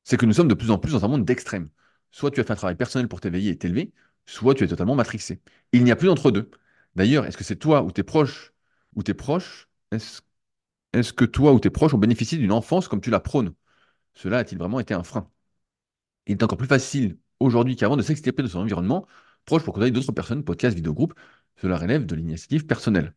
[0.04, 1.70] c'est que nous sommes de plus en plus dans un monde d'extrêmes.
[2.12, 3.92] Soit tu as fait un travail personnel pour t'éveiller et t'élever,
[4.26, 5.42] soit tu es totalement matrixé.
[5.72, 6.50] Il n'y a plus d'entre deux.
[6.96, 8.54] D'ailleurs, est-ce que c'est toi ou tes proches
[8.96, 10.22] ou tes proches, est-ce,
[11.14, 13.54] que toi ou tes proches ont bénéficié d'une enfance comme tu la prônes?
[14.16, 15.30] Cela a-t-il vraiment été un frein?
[16.28, 19.08] Il est encore plus facile aujourd'hui qu'avant de s'extirper de son environnement
[19.46, 21.14] proche pour côtoyer d'autres personnes, podcasts, vidéogroupes.
[21.58, 23.14] Cela relève de l'initiative personnelle.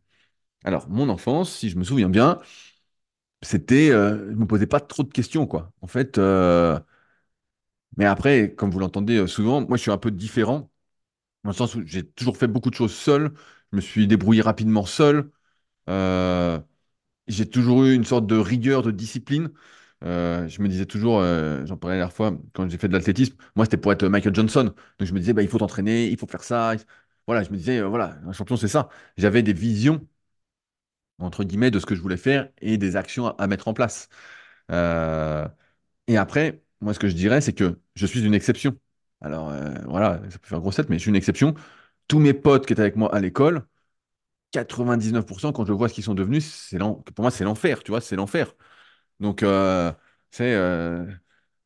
[0.65, 2.39] Alors, mon enfance, si je me souviens bien,
[3.41, 5.71] c'était, euh, je me posais pas trop de questions, quoi.
[5.81, 6.79] En fait, euh,
[7.97, 10.71] mais après, comme vous l'entendez euh, souvent, moi, je suis un peu différent,
[11.47, 13.31] dans le sens où j'ai toujours fait beaucoup de choses seul.
[13.71, 15.31] Je me suis débrouillé rapidement seul.
[15.89, 16.59] Euh,
[17.27, 19.51] j'ai toujours eu une sorte de rigueur, de discipline.
[20.03, 22.93] Euh, je me disais toujours, euh, j'en parlais la dernière fois, quand j'ai fait de
[22.93, 24.73] l'athlétisme, moi, c'était pour être Michael Johnson.
[24.99, 26.75] Donc, je me disais, bah, il faut t'entraîner, il faut faire ça.
[27.27, 28.89] Voilà, je me disais, voilà, un champion, c'est ça.
[29.17, 30.07] J'avais des visions
[31.19, 34.09] entre guillemets, de ce que je voulais faire et des actions à, mettre en place.
[36.07, 38.77] Et après, moi, ce que je dirais, c'est que je suis une exception.
[39.21, 41.53] Alors, euh, voilà, ça peut faire grossette, mais je suis une exception.
[42.07, 43.65] Tous mes potes qui étaient avec moi à l'école,
[44.51, 46.73] 99%, quand je vois ce qu'ils sont devenus,
[47.15, 48.55] pour moi, c'est l'enfer, tu vois, c'est l'enfer.
[49.21, 49.93] Donc, euh,
[50.31, 51.05] c'est, euh,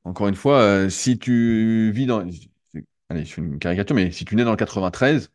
[0.06, 2.26] encore une fois, si tu vis dans...
[3.10, 5.32] Allez, je fais une caricature, mais si tu nais dans le 93,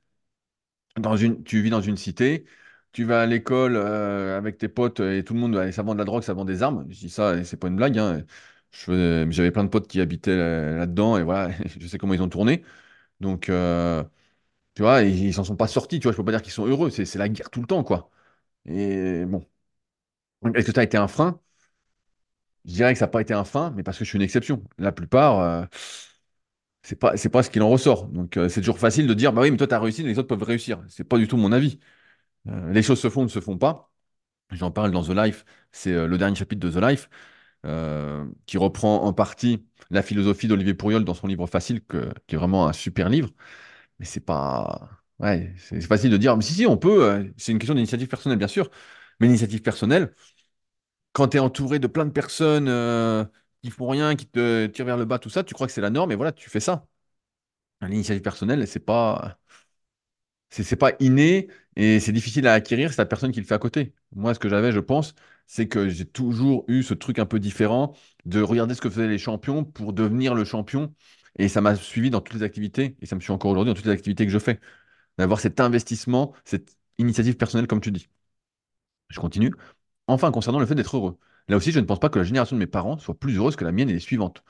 [0.99, 2.47] dans une, tu vis dans une cité,
[2.93, 5.99] tu vas à l'école avec tes potes et tout le monde, allez, ça vend de
[5.99, 6.87] la drogue, ça vend des armes.
[6.91, 7.99] Je dis ça, c'est pas une blague.
[7.99, 8.25] hein.
[9.31, 12.65] J'avais plein de potes qui habitaient là-dedans et voilà, je sais comment ils ont tourné.
[13.21, 14.05] Donc, euh,
[14.75, 16.01] tu vois, ils, ils s'en sont pas sortis.
[16.01, 16.91] Tu vois, je peux pas dire qu'ils sont heureux.
[16.91, 18.11] C'est la guerre tout le temps, quoi.
[18.67, 19.45] Et bon,
[20.55, 21.41] est-ce que ça a été un frein?
[22.67, 24.23] Je dirais que ça n'a pas été un frein, mais parce que je suis une
[24.23, 24.65] exception.
[24.79, 25.65] La plupart, euh,
[26.83, 28.07] c'est pas, pas ce qu'il en ressort.
[28.09, 30.19] Donc, euh, c'est toujours facile de dire, bah oui, mais toi, tu as réussi, les
[30.19, 30.83] autres peuvent réussir.
[30.89, 31.81] C'est pas du tout mon avis.
[32.49, 33.93] Euh, les choses se font, ne se font pas.
[34.53, 37.11] J'en parle dans The Life, c'est le dernier chapitre de The Life,
[37.67, 41.83] euh, qui reprend en partie la philosophie d'Olivier Pourriol dans son livre Facile,
[42.27, 43.31] qui est vraiment un super livre.
[43.99, 44.91] Mais c'est pas.
[45.21, 47.05] Ouais, c'est c'est facile de dire, mais si, si, on peut.
[47.05, 48.71] euh, c'est une question d'initiative personnelle, bien sûr.
[49.21, 50.15] Mais l'initiative personnelle,
[51.13, 53.25] quand tu es entouré de plein de personnes euh,
[53.63, 55.81] qui font rien, qui te tirent vers le bas, tout ça, tu crois que c'est
[55.81, 56.87] la norme, et voilà, tu fais ça.
[57.83, 59.39] L'initiative personnelle, c'est pas.
[60.51, 63.59] C'est pas inné et c'est difficile à acquérir, c'est la personne qui le fait à
[63.59, 63.95] côté.
[64.15, 65.15] Moi, ce que j'avais, je pense,
[65.47, 69.09] c'est que j'ai toujours eu ce truc un peu différent de regarder ce que faisaient
[69.09, 70.95] les champions pour devenir le champion.
[71.39, 73.77] Et ça m'a suivi dans toutes les activités, et ça me suit encore aujourd'hui dans
[73.77, 74.59] toutes les activités que je fais.
[75.19, 78.09] D'avoir cet investissement, cette initiative personnelle, comme tu dis.
[79.09, 79.53] Je continue.
[80.09, 81.19] Enfin, concernant le fait d'être heureux.
[81.49, 83.57] Là aussi, je ne pense pas que la génération de mes parents soit plus heureuse
[83.57, 84.45] que la mienne et les suivantes.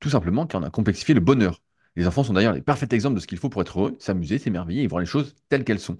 [0.00, 1.62] Tout simplement car on a complexifié le bonheur.
[1.96, 4.38] Les enfants sont d'ailleurs les parfaits exemples de ce qu'il faut pour être heureux, s'amuser,
[4.38, 5.96] s'émerveiller et voir les choses telles qu'elles sont,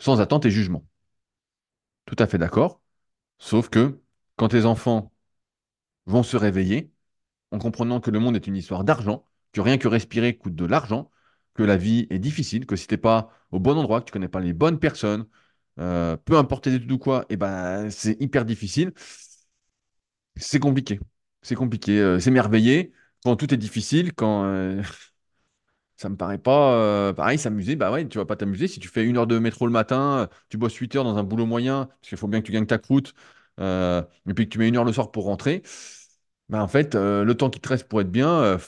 [0.00, 0.86] sans attente et jugement.
[2.06, 2.80] Tout à fait d'accord,
[3.38, 4.00] sauf que
[4.36, 5.12] quand tes enfants
[6.06, 6.92] vont se réveiller,
[7.52, 10.66] en comprenant que le monde est une histoire d'argent, que rien que respirer coûte de
[10.66, 11.10] l'argent,
[11.54, 14.28] que la vie est difficile, que si t'es pas au bon endroit, que tu connais
[14.28, 15.26] pas les bonnes personnes,
[15.80, 18.92] euh, peu importe tes études ou quoi, et ben c'est hyper difficile,
[20.36, 21.00] c'est compliqué.
[21.42, 22.00] C'est compliqué.
[22.00, 22.92] Euh, s'émerveiller
[23.24, 24.82] quand tout est difficile, quand euh,
[25.96, 26.74] Ça me paraît pas.
[26.74, 28.68] euh, pareil, s'amuser, bah ouais, tu vas pas t'amuser.
[28.68, 31.16] Si tu fais une heure de métro le matin, euh, tu bosses 8 heures dans
[31.16, 33.14] un boulot moyen, parce qu'il faut bien que tu gagnes ta croûte,
[33.60, 35.62] euh, et puis que tu mets une heure le soir pour rentrer,
[36.48, 38.58] bah en fait, euh, le temps qui te reste pour être bien,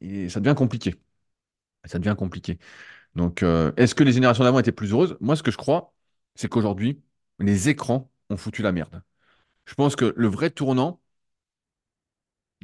[0.00, 0.94] et ça devient compliqué.
[1.86, 2.58] Ça devient compliqué.
[3.16, 3.42] Donc,
[3.78, 5.16] est-ce que les générations d'avant étaient plus heureuses?
[5.20, 5.94] Moi, ce que je crois,
[6.36, 7.02] c'est qu'aujourd'hui,
[7.40, 9.02] les écrans ont foutu la merde.
[9.66, 11.00] Je pense que le vrai tournant,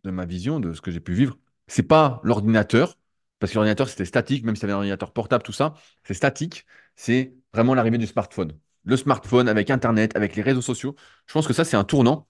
[0.05, 2.99] de ma vision, de ce que j'ai pu vivre, c'est pas l'ordinateur,
[3.41, 5.75] parce que l'ordinateur c'était statique, même si tu avais un ordinateur portable, tout ça,
[6.05, 8.59] c'est statique, c'est vraiment l'arrivée du smartphone.
[8.85, 12.29] Le smartphone avec Internet, avec les réseaux sociaux, je pense que ça c'est un tournant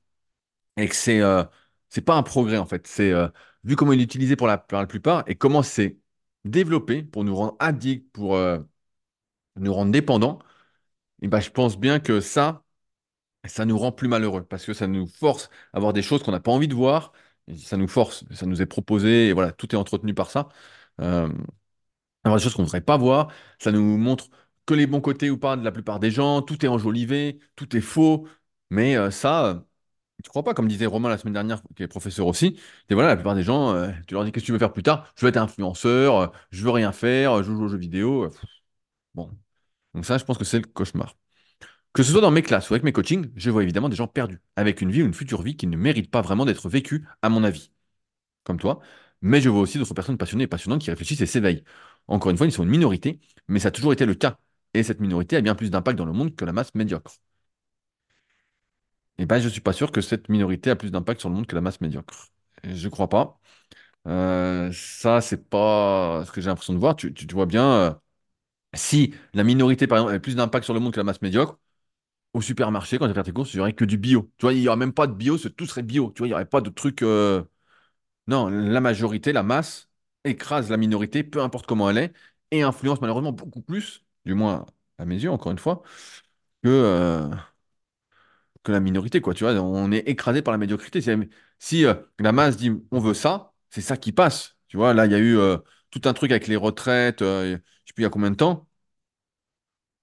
[0.76, 1.44] et que c'est euh,
[2.06, 2.86] pas un progrès en fait.
[2.86, 3.28] C'est euh,
[3.64, 5.98] vu comment il est utilisé pour la, par la plupart et comment c'est
[6.44, 8.58] développé pour nous rendre addicts, pour euh,
[9.56, 10.38] nous rendre dépendants,
[11.22, 12.64] et ben, je pense bien que ça,
[13.46, 16.32] ça nous rend plus malheureux parce que ça nous force à voir des choses qu'on
[16.32, 17.12] n'a pas envie de voir.
[17.58, 20.48] Ça nous force, ça nous est proposé, et voilà, tout est entretenu par ça.
[21.00, 21.29] Euh,
[22.24, 23.33] des choses qu'on ne voudrait pas voir.
[23.59, 24.29] Ça nous montre
[24.66, 26.42] que les bons côtés ou pas de la plupart des gens.
[26.42, 28.29] Tout est enjolivé, tout est faux.
[28.70, 29.55] Mais euh, ça, euh,
[30.24, 32.59] tu crois pas, comme disait Romain la semaine dernière, qui est professeur aussi,
[32.90, 34.72] et voilà, la plupart des gens, euh, tu leur dis qu'est-ce que tu veux faire
[34.72, 35.12] plus tard?
[35.16, 38.24] Je veux être influenceur, euh, je veux rien faire, euh, je joue aux jeux vidéo.
[38.24, 38.31] euh,
[39.14, 39.31] bon,
[39.94, 41.16] donc ça, je pense que c'est le cauchemar.
[41.92, 44.09] Que ce soit dans mes classes ou avec mes coachings, je vois évidemment des gens
[44.09, 47.07] perdus, avec une vie ou une future vie qui ne mérite pas vraiment d'être vécue,
[47.22, 47.72] à mon avis,
[48.44, 48.81] comme toi.
[49.22, 51.64] Mais je vois aussi d'autres personnes passionnées et passionnantes qui réfléchissent et s'éveillent.
[52.09, 54.38] Encore une fois, ils sont une minorité, mais ça a toujours été le cas.
[54.74, 57.12] Et cette minorité a bien plus d'impact dans le monde que la masse médiocre.
[59.18, 61.46] Et ben, je suis pas sûr que cette minorité a plus d'impact sur le monde
[61.46, 62.28] que la masse médiocre.
[62.64, 63.38] Je crois pas.
[64.09, 66.96] Euh, ça, c'est pas ce que j'ai l'impression de voir.
[66.96, 67.94] Tu, vois bien, euh,
[68.74, 71.59] si la minorité, par exemple, avait plus d'impact sur le monde que la masse médiocre,
[72.35, 74.30] au supermarché, quand tu vas faire tes courses, il n'y aurait que du bio.
[74.38, 76.12] Tu vois, il n'y aurait même pas de bio, tout serait bio.
[76.14, 77.02] Tu vois, il n'y aurait pas de trucs.
[77.02, 77.42] euh,
[78.30, 79.90] Non, la majorité, la masse,
[80.24, 82.12] écrase la minorité, peu importe comment elle est,
[82.52, 84.66] et influence malheureusement beaucoup plus, du moins
[84.98, 85.82] à mes yeux, encore une fois,
[86.62, 87.30] que, euh,
[88.62, 89.34] que la minorité, quoi.
[89.34, 91.00] Tu vois, on est écrasé par la médiocrité.
[91.58, 94.56] Si euh, la masse dit on veut ça, c'est ça qui passe.
[94.68, 95.58] Tu vois, là, il y a eu euh,
[95.90, 98.66] tout un truc avec les retraites, je sais plus il y a combien de temps.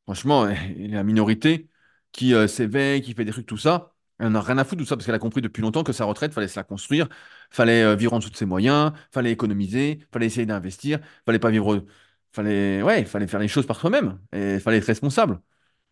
[0.06, 0.46] Franchement,
[0.78, 1.70] la minorité
[2.12, 3.96] qui s'éveille, qui fait des trucs, tout ça.
[4.20, 6.06] Elle n'a rien à foutre de ça parce qu'elle a compris depuis longtemps que sa
[6.06, 7.08] retraite, fallait se la construire,
[7.52, 11.52] fallait euh, vivre en dessous de ses moyens, fallait économiser, fallait essayer d'investir, fallait pas
[11.52, 11.86] vivre,
[12.32, 15.40] fallait, ouais, fallait faire les choses par soi-même et fallait être responsable.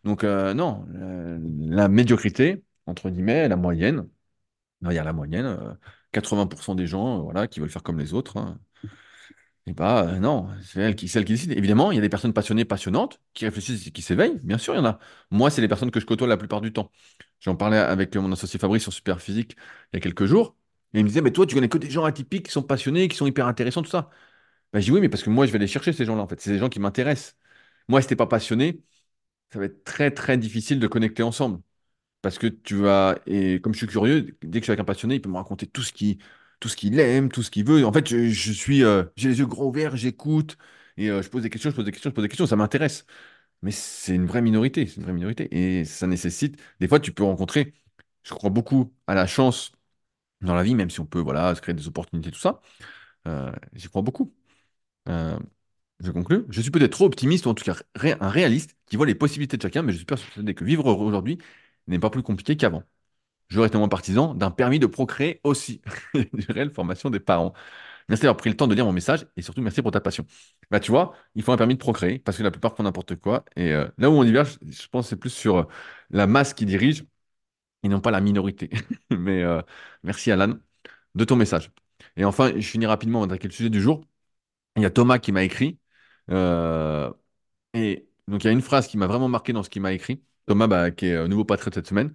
[0.04, 4.08] Donc euh, non, euh, la médiocrité, entre guillemets, la moyenne,
[4.82, 5.74] on va dire la moyenne, euh,
[6.12, 8.36] 80% des gens, voilà, qui veulent faire comme les autres.
[8.38, 8.58] hein,
[9.68, 11.50] et bah euh, non, c'est elle celle qui décide.
[11.52, 14.38] Évidemment, il y a des personnes passionnées, passionnantes, qui réfléchissent et qui s'éveillent.
[14.44, 14.98] Bien sûr, il y en a.
[15.32, 16.92] Moi, c'est les personnes que je côtoie la plupart du temps.
[17.40, 19.56] J'en parlais avec mon associé Fabrice sur Superphysique
[19.92, 20.56] il y a quelques jours.
[20.94, 23.08] Et il me disait, mais toi, tu connais que des gens atypiques qui sont passionnés,
[23.08, 24.10] qui sont hyper intéressants, tout ça.
[24.72, 26.28] Bah, je dis oui, mais parce que moi, je vais les chercher, ces gens-là, en
[26.28, 26.40] fait.
[26.40, 27.36] C'est des gens qui m'intéressent.
[27.88, 28.82] Moi, si t'es pas passionné,
[29.52, 31.60] ça va être très, très difficile de connecter ensemble.
[32.22, 34.84] Parce que tu vas, et comme je suis curieux, dès que je suis avec un
[34.84, 36.18] passionné, il peut me raconter tout ce qui,
[36.60, 37.84] tout ce qu'il aime, tout ce qu'il veut.
[37.86, 40.58] En fait, je, suis, euh, j'ai les yeux grands ouverts, j'écoute,
[40.96, 42.56] et euh, je pose des questions, je pose des questions, je pose des questions, ça
[42.56, 43.06] m'intéresse.
[43.62, 45.48] Mais c'est une vraie minorité, c'est une vraie minorité.
[45.80, 47.74] Et ça nécessite, des fois, tu peux rencontrer,
[48.22, 49.72] je crois beaucoup à la chance
[50.42, 52.60] dans la vie, même si on peut, voilà, se créer des opportunités, tout ça.
[53.28, 54.34] Euh, j'y crois beaucoup.
[55.08, 55.38] Euh,
[56.00, 56.44] Je conclus.
[56.50, 57.76] Je suis peut-être trop optimiste ou en tout cas
[58.20, 61.38] un réaliste qui voit les possibilités de chacun, mais je suis persuadé que vivre aujourd'hui
[61.88, 62.84] n'est pas plus compliqué qu'avant.
[63.48, 65.82] J'aurais été moins partisan d'un permis de procréer aussi.
[66.14, 67.54] Une réelle formation des parents.
[68.08, 70.24] Merci d'avoir pris le temps de lire mon message et surtout merci pour ta passion.
[70.70, 73.16] Bah, tu vois, il faut un permis de procréer parce que la plupart font n'importe
[73.16, 73.44] quoi.
[73.56, 75.64] Et euh, là où on diverge, je pense c'est plus sur euh,
[76.10, 77.04] la masse qui dirige
[77.82, 78.70] et non pas la minorité.
[79.10, 79.62] Mais euh,
[80.04, 80.56] merci Alan
[81.14, 81.72] de ton message.
[82.16, 84.04] Et enfin, je finis rapidement avec le sujet du jour.
[84.76, 85.78] Il y a Thomas qui m'a écrit.
[87.74, 89.92] et donc il y a une phrase qui m'a vraiment marqué dans ce qu'il m'a
[89.92, 90.22] écrit.
[90.46, 92.12] Thomas, bah, qui est nouveau patriote cette semaine.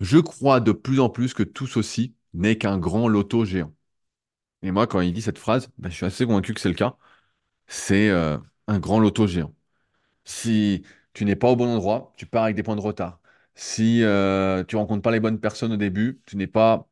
[0.00, 3.75] Je crois de plus en plus que tout ceci n'est qu'un grand loto géant.
[4.66, 6.74] Et moi, quand il dit cette phrase, bah, je suis assez convaincu que c'est le
[6.74, 6.96] cas.
[7.68, 9.54] C'est euh, un grand loto géant.
[10.24, 13.20] Si tu n'es pas au bon endroit, tu pars avec des points de retard.
[13.54, 16.88] Si euh, tu rencontres pas les bonnes personnes au début, tu n'es pas,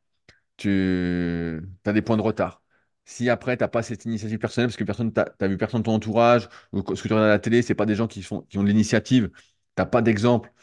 [0.57, 2.63] tu as des points de retard.
[3.05, 5.81] Si après, tu n'as pas cette initiative personnelle, parce que personne, tu n'as vu personne
[5.81, 8.07] de ton entourage, ou ce que tu regardes à la télé, c'est pas des gens
[8.07, 9.41] qui qui ont de l'initiative, tu
[9.79, 10.53] n'as pas d'exemple,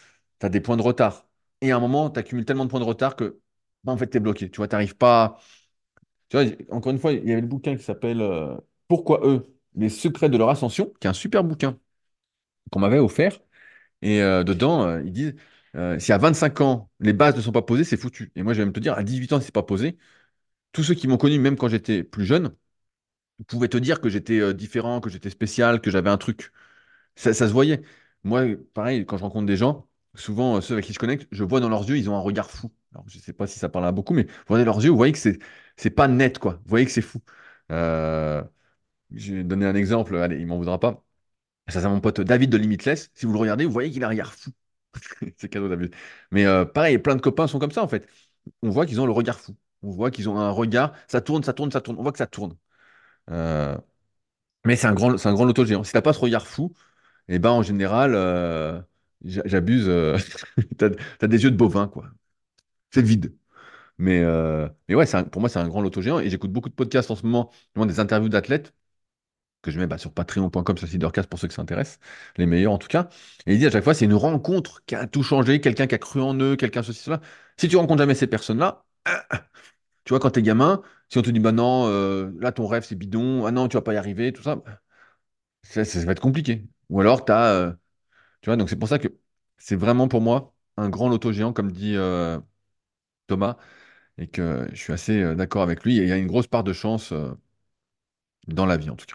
[0.41, 1.27] tu as des points de retard.
[1.61, 3.41] Et à un moment, tu accumules tellement de points de retard que,
[3.85, 4.51] bah, en fait, tu es bloqué.
[4.51, 5.41] Tu vois, tu n'arrives pas.
[6.71, 8.57] Encore une fois, il y avait le bouquin qui s'appelle euh,
[8.89, 9.47] Pourquoi eux?
[9.75, 11.79] Les secrets de leur ascension, qui est un super bouquin
[12.73, 13.41] qu'on m'avait offert.
[14.03, 15.35] Et euh, dedans, euh, ils disent,
[16.01, 18.33] si à 25 ans, les bases ne sont pas posées, c'est foutu.
[18.37, 19.99] Et moi, je vais même te dire, à 18 ans, si c'est pas posé,
[20.73, 22.55] tous ceux qui m'ont connu, même quand j'étais plus jeune,
[23.49, 26.53] pouvaient te dire que j'étais différent, que j'étais spécial, que j'avais un truc.
[27.17, 27.83] Ça, se voyait.
[28.25, 31.61] Moi, pareil, quand je rencontre des gens, souvent, ceux avec qui je connecte, je vois
[31.61, 32.71] dans leurs yeux, ils ont un regard fou.
[32.93, 34.97] Alors, je sais pas si ça parle à beaucoup, mais vous voyez leurs yeux, vous
[34.97, 35.39] voyez que c'est,
[35.77, 36.55] c'est pas net, quoi.
[36.65, 37.21] Vous voyez que c'est fou.
[37.71, 38.43] Euh,
[39.13, 41.05] je vais donner un exemple, allez, il m'en voudra pas.
[41.69, 43.11] Ça, c'est mon pote David de Limitless.
[43.15, 44.51] Si vous le regardez, vous voyez qu'il a un regard fou.
[45.39, 45.95] C'est cadeau David.
[46.31, 48.09] Mais euh, pareil, plein de copains sont comme ça en fait.
[48.63, 49.57] On voit qu'ils ont le regard fou.
[49.83, 50.95] On voit qu'ils ont un regard.
[51.09, 51.99] Ça tourne, ça tourne, ça tourne.
[51.99, 52.57] On voit que ça tourne.
[53.31, 53.77] Euh,
[54.67, 55.85] mais c'est un grand, c'est un grand loto géant.
[55.85, 56.73] Si t'as pas ce regard fou,
[57.29, 58.15] et ben en général,
[59.25, 59.89] j'a- j'abuse.
[60.79, 62.05] t'as, t'as des yeux de bovin quoi.
[62.93, 63.35] C'est vide.
[63.99, 66.21] Mais, euh, mais ouais, pour moi, c'est un grand loto géant.
[66.21, 67.51] Et j'écoute beaucoup de podcasts en ce moment,
[67.87, 68.75] des interviews d'athlètes.
[69.63, 72.01] que je mets bah, sur patreon.com sur Leadercast pour ceux que ça intéresse,
[72.37, 73.09] les meilleurs en tout cas.
[73.47, 75.95] Et il dit à chaque fois, c'est une rencontre qui a tout changé, quelqu'un qui
[75.95, 77.21] a cru en eux, quelqu'un ceci, cela.
[77.59, 78.85] Si tu rencontres jamais ces personnes-là,
[80.05, 82.85] tu vois, quand t'es gamin, si on te dit, bah non, euh, là ton rêve
[82.85, 84.63] c'est bidon, ah non, tu vas pas y arriver, tout ça,
[85.63, 86.67] ça, va être compliqué.
[86.89, 87.73] Ou alors t'as, euh,
[88.43, 89.09] tu vois, donc c'est pour ça que
[89.59, 91.97] c'est vraiment pour moi un grand loto géant, comme dit
[93.33, 93.57] Thomas,
[94.19, 95.99] et que je suis assez euh, d'accord avec lui.
[95.99, 97.33] Et il y a une grosse part de chance euh,
[98.47, 99.15] dans la vie en tout cas.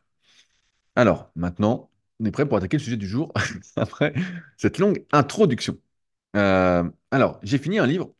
[0.95, 3.33] Alors, maintenant, on est prêt pour attaquer le sujet du jour
[3.75, 4.13] après
[4.57, 5.77] cette longue introduction.
[6.35, 8.13] Euh, alors, j'ai fini un livre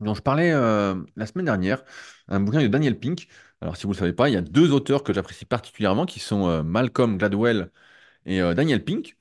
[0.00, 1.84] dont je parlais la semaine dernière,
[2.28, 3.28] un bouquin de Daniel Pink.
[3.62, 6.06] Alors, si vous ne le savez pas, il y a deux auteurs que j'apprécie particulièrement
[6.06, 7.70] qui sont Malcolm Gladwell
[8.26, 9.16] et Daniel Pink,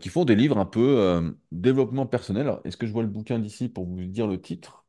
[0.00, 2.52] qui font des livres un peu développement personnel.
[2.64, 4.83] Est-ce que je vois le bouquin d'ici pour vous dire le titre?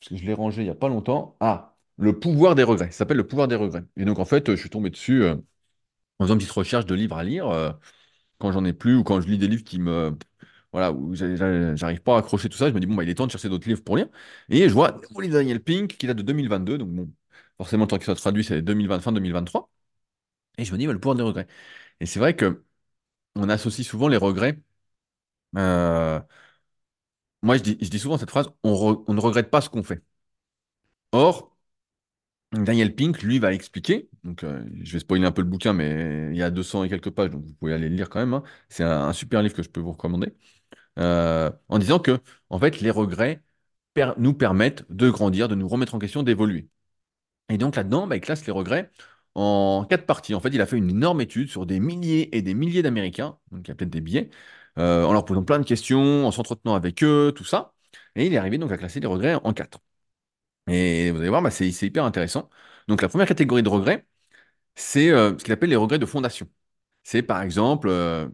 [0.00, 1.36] Parce que je l'ai rangé il n'y a pas longtemps.
[1.40, 2.86] Ah, Le pouvoir des regrets.
[2.90, 3.84] Ça s'appelle Le pouvoir des regrets.
[3.96, 5.36] Et donc, en fait, je suis tombé dessus euh,
[6.18, 7.48] en faisant une petite recherche de livres à lire.
[7.48, 7.72] euh,
[8.38, 10.16] quand j'en ai plus ou quand je lis des livres qui me
[10.72, 13.14] voilà où j'arrive pas à accrocher tout ça je me dis bon bah il est
[13.16, 14.08] temps de chercher d'autres livres pour lire
[14.50, 17.12] et je vois de Daniel Pink qui date de 2022 donc bon
[17.58, 19.70] forcément le temps qu'il soit traduit c'est 2020 fin 2023
[20.58, 21.46] et je me dis bah, le pouvoir des regrets
[22.00, 22.64] et c'est vrai que
[23.36, 24.58] on associe souvent les regrets
[25.56, 26.20] euh,
[27.46, 30.02] moi je dis, souvent cette phrase on, ne regrette pas ce qu'on fait
[31.12, 31.56] or
[32.52, 36.28] Daniel Pink lui va expliquer donc euh, je vais spoiler un peu le bouquin mais
[36.30, 38.34] il y a 200 et quelques pages donc vous pouvez aller le lire quand même
[38.34, 38.42] hein.
[38.68, 40.32] C'est un super livre que je peux vous recommander
[40.98, 43.42] euh, en disant que, en fait, les regrets
[44.18, 46.68] nous permettent de grandir, de nous remettre en question, d'évoluer.
[47.50, 48.90] Et donc là-dedans, bah, il classe les regrets
[49.34, 50.34] en quatre parties.
[50.34, 53.38] En fait, il a fait une énorme étude sur des milliers et des milliers d'Américains,
[53.52, 54.30] donc il y a peut-être des biais,
[54.78, 57.74] euh, en leur posant plein de questions, en s'entretenant avec eux, tout ça.
[58.14, 59.78] Et il est arrivé donc à classer les regrets en quatre.
[60.68, 62.50] Et vous allez voir, bah, c'est hyper intéressant.
[62.88, 64.06] Donc la première catégorie de regrets,
[64.76, 66.48] c'est euh, ce qu'il appelle les regrets de fondation.
[67.04, 68.28] C'est par exemple, euh,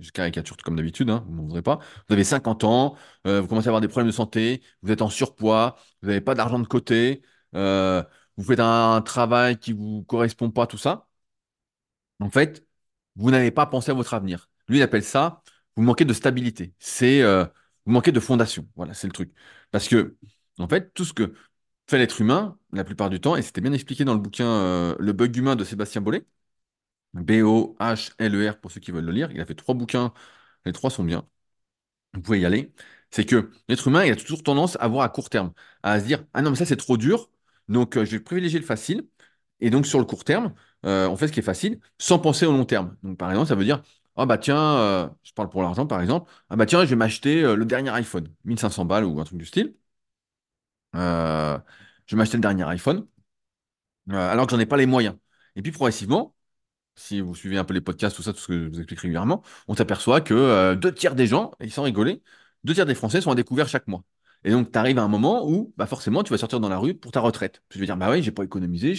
[0.00, 1.78] je caricature comme d'habitude, hein, vous ne voudrez pas.
[2.08, 5.10] Vous avez 50 ans, vous commencez à avoir des problèmes de santé, vous êtes en
[5.10, 7.22] surpoids, vous n'avez pas d'argent de côté,
[8.36, 11.08] vous faites un, travail qui ne vous correspond pas, tout ça.
[12.20, 12.66] En fait,
[13.16, 14.50] vous n'avez pas pensé à votre avenir.
[14.68, 15.41] Lui, il appelle ça,
[15.76, 16.74] vous manquez de stabilité.
[16.78, 17.44] C'est, euh,
[17.86, 18.68] vous manquez de fondation.
[18.76, 19.32] Voilà, c'est le truc.
[19.70, 20.16] Parce que,
[20.58, 21.34] en fait, tout ce que
[21.88, 24.96] fait l'être humain, la plupart du temps, et c'était bien expliqué dans le bouquin euh,
[24.98, 26.26] Le bug humain de Sébastien Bollet,
[27.14, 29.30] B-O-H-L-E-R pour ceux qui veulent le lire.
[29.32, 30.12] Il a fait trois bouquins,
[30.66, 31.26] les trois sont bien.
[32.14, 32.72] Vous pouvez y aller.
[33.10, 36.04] C'est que l'être humain, il a toujours tendance à voir à court terme, à se
[36.06, 37.30] dire, ah non, mais ça c'est trop dur,
[37.68, 39.06] donc euh, je vais privilégier le facile.
[39.60, 42.52] Et donc sur le court terme, on fait ce qui est facile sans penser au
[42.52, 42.96] long terme.
[43.04, 43.82] Donc, par exemple, ça veut dire,
[44.16, 46.96] ah bah tiens, euh, je parle pour l'argent par exemple, ah bah tiens, je vais
[46.96, 49.74] m'acheter euh, le dernier iPhone, 1500 balles ou un truc du style.
[50.94, 51.58] Euh,
[52.06, 53.06] je vais m'acheter le dernier iPhone,
[54.10, 55.16] alors que j'en ai pas les moyens.
[55.56, 56.34] Et puis progressivement,
[56.96, 59.00] si vous suivez un peu les podcasts, tout ça, tout ce que je vous explique
[59.00, 62.22] régulièrement, on s'aperçoit que deux tiers des gens, et sans rigoler,
[62.64, 64.04] deux tiers des Français sont à découvert chaque mois.
[64.44, 66.78] Et donc, tu arrives à un moment où, bah forcément, tu vas sortir dans la
[66.78, 67.62] rue pour ta retraite.
[67.70, 68.94] Tu vas dire, bah oui, j'ai pas économisé,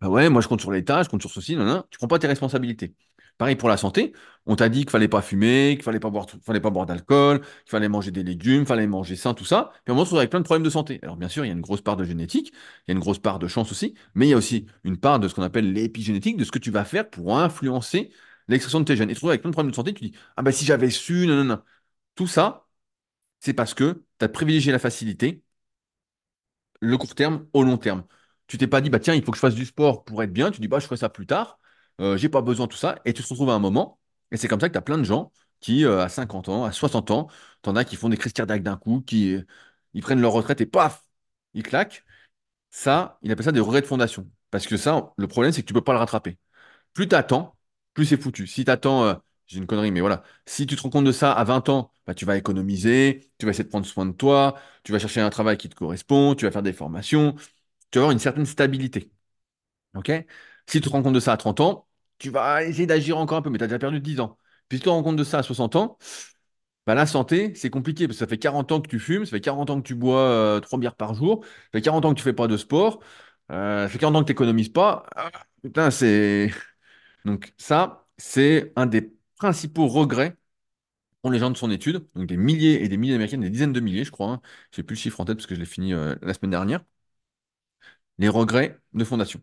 [0.00, 2.08] bah ouais, moi je compte sur l'État, je compte sur ceci, non, non, tu prends
[2.08, 2.94] pas tes responsabilités.
[3.40, 4.12] Pareil pour la santé,
[4.46, 7.40] on t'a dit qu'il fallait pas fumer, qu'il fallait pas boire, fallait pas boire d'alcool,
[7.40, 9.72] qu'il fallait manger des légumes, qu'il fallait manger sain, tout ça.
[9.84, 11.00] Puis on se retrouve avec plein de problèmes de santé.
[11.02, 12.52] Alors bien sûr, il y a une grosse part de génétique,
[12.86, 14.98] il y a une grosse part de chance aussi, mais il y a aussi une
[14.98, 18.12] part de ce qu'on appelle l'épigénétique, de ce que tu vas faire pour influencer
[18.48, 19.10] l'expression de tes gènes.
[19.10, 20.64] Et tu te retrouves avec plein de problèmes de santé, tu dis, ah bah si
[20.66, 21.62] j'avais su, non, non, non.
[22.16, 22.68] Tout ça,
[23.40, 25.44] c'est parce que tu as privilégié la facilité
[26.80, 28.04] le court terme au long terme.
[28.46, 30.32] Tu t'es pas dit, bah tiens, il faut que je fasse du sport pour être
[30.32, 30.50] bien.
[30.50, 31.59] Tu dis, bah je ferai ça plus tard.
[32.00, 32.96] Euh, j'ai pas besoin de tout ça.
[33.04, 33.98] Et tu te retrouves à un moment.
[34.32, 36.64] Et c'est comme ça que tu as plein de gens qui, euh, à 50 ans,
[36.64, 37.28] à 60 ans,
[37.62, 39.36] t'en as qui font des crises cardiaques d'un coup, qui
[39.94, 41.04] ils prennent leur retraite et paf,
[41.54, 42.04] ils claquent.
[42.70, 44.28] Ça, il appelle ça des regrets de fondation.
[44.50, 46.38] Parce que ça, le problème, c'est que tu peux pas le rattraper.
[46.94, 47.56] Plus t'attends,
[47.94, 48.46] plus c'est foutu.
[48.46, 49.14] Si t'attends, euh,
[49.46, 50.22] j'ai une connerie, mais voilà.
[50.46, 53.46] Si tu te rends compte de ça à 20 ans, bah, tu vas économiser, tu
[53.46, 56.34] vas essayer de prendre soin de toi, tu vas chercher un travail qui te correspond,
[56.34, 57.34] tu vas faire des formations,
[57.90, 59.12] tu vas avoir une certaine stabilité.
[59.94, 60.10] OK?
[60.66, 61.88] Si tu te rends compte de ça à 30 ans,
[62.20, 64.38] tu vas essayer d'agir encore un peu, mais tu as déjà perdu 10 ans.
[64.68, 65.98] Puis tu te rends compte de ça à 60 ans,
[66.86, 69.32] bah, la santé, c'est compliqué, parce que ça fait 40 ans que tu fumes, ça
[69.32, 72.10] fait 40 ans que tu bois euh, 3 bières par jour, ça fait 40 ans
[72.14, 73.00] que tu fais pas de sport,
[73.52, 75.06] euh, ça fait 40 ans que tu n'économises pas.
[75.16, 75.30] Ah,
[75.62, 76.50] putain, c'est...
[77.24, 80.36] Donc ça, c'est un des principaux regrets
[81.22, 82.06] qu'ont les gens de son étude.
[82.14, 84.28] Donc des milliers et des milliers d'Américains, des dizaines de milliers, je crois.
[84.32, 84.40] Hein.
[84.72, 86.80] J'ai plus le chiffre en tête parce que je l'ai fini euh, la semaine dernière.
[88.18, 89.40] Les regrets de fondation.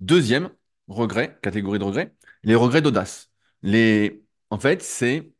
[0.00, 0.50] Deuxième
[0.88, 3.30] regret, catégorie de regrets, les regrets d'audace.
[3.62, 4.22] Les...
[4.50, 5.32] En fait, c'est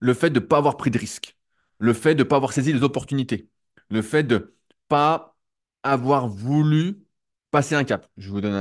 [0.00, 1.36] le fait de ne pas avoir pris de risques,
[1.78, 3.48] le fait de ne pas avoir saisi les opportunités,
[3.90, 4.40] le fait de ne
[4.88, 5.36] pas
[5.82, 7.04] avoir voulu
[7.50, 8.08] passer un cap.
[8.16, 8.54] Je vous donne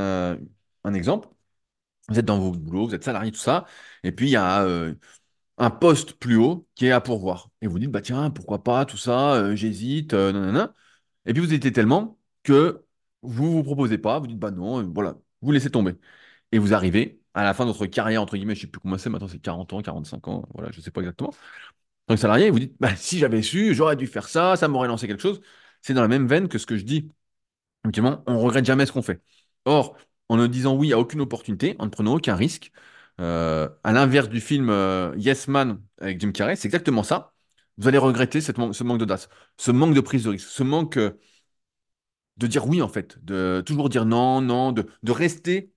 [0.83, 1.29] un, exemple.
[2.09, 3.65] Vous êtes dans vos boulots, vous êtes salarié, tout ça,
[4.03, 4.93] et puis il y a euh,
[5.57, 7.49] un poste plus haut qui est à pourvoir.
[7.61, 10.73] Et vous dites, bah tiens, pourquoi pas, tout ça, euh, j'hésite, euh, nanana.
[11.25, 12.85] Et puis vous hésitez tellement que
[13.21, 15.95] vous vous proposez pas, vous dites, bah non, euh, voilà, vous laissez tomber.
[16.51, 18.97] Et vous arrivez à la fin de votre carrière, entre guillemets, je sais plus comment
[18.97, 21.31] c'est, maintenant c'est 40 ans, 45 ans, voilà, je sais pas exactement.
[22.07, 25.07] Que salarié, vous dites, bah si j'avais su, j'aurais dû faire ça, ça m'aurait lancé
[25.07, 25.41] quelque chose.
[25.81, 27.09] C'est dans la même veine que ce que je dis
[27.83, 29.21] Effectivement, on regrette jamais ce qu'on fait.
[29.65, 29.97] Or,
[30.29, 32.71] en ne disant oui à aucune opportunité, en ne prenant aucun risque,
[33.21, 37.33] euh, à l'inverse du film euh, Yes Man avec Jim Carrey, c'est exactement ça.
[37.77, 38.51] Vous allez regretter ce
[38.83, 41.19] manque d'audace, ce manque de prise de risque, ce manque euh,
[42.37, 45.71] de dire oui en fait, de toujours dire non, non, de, de rester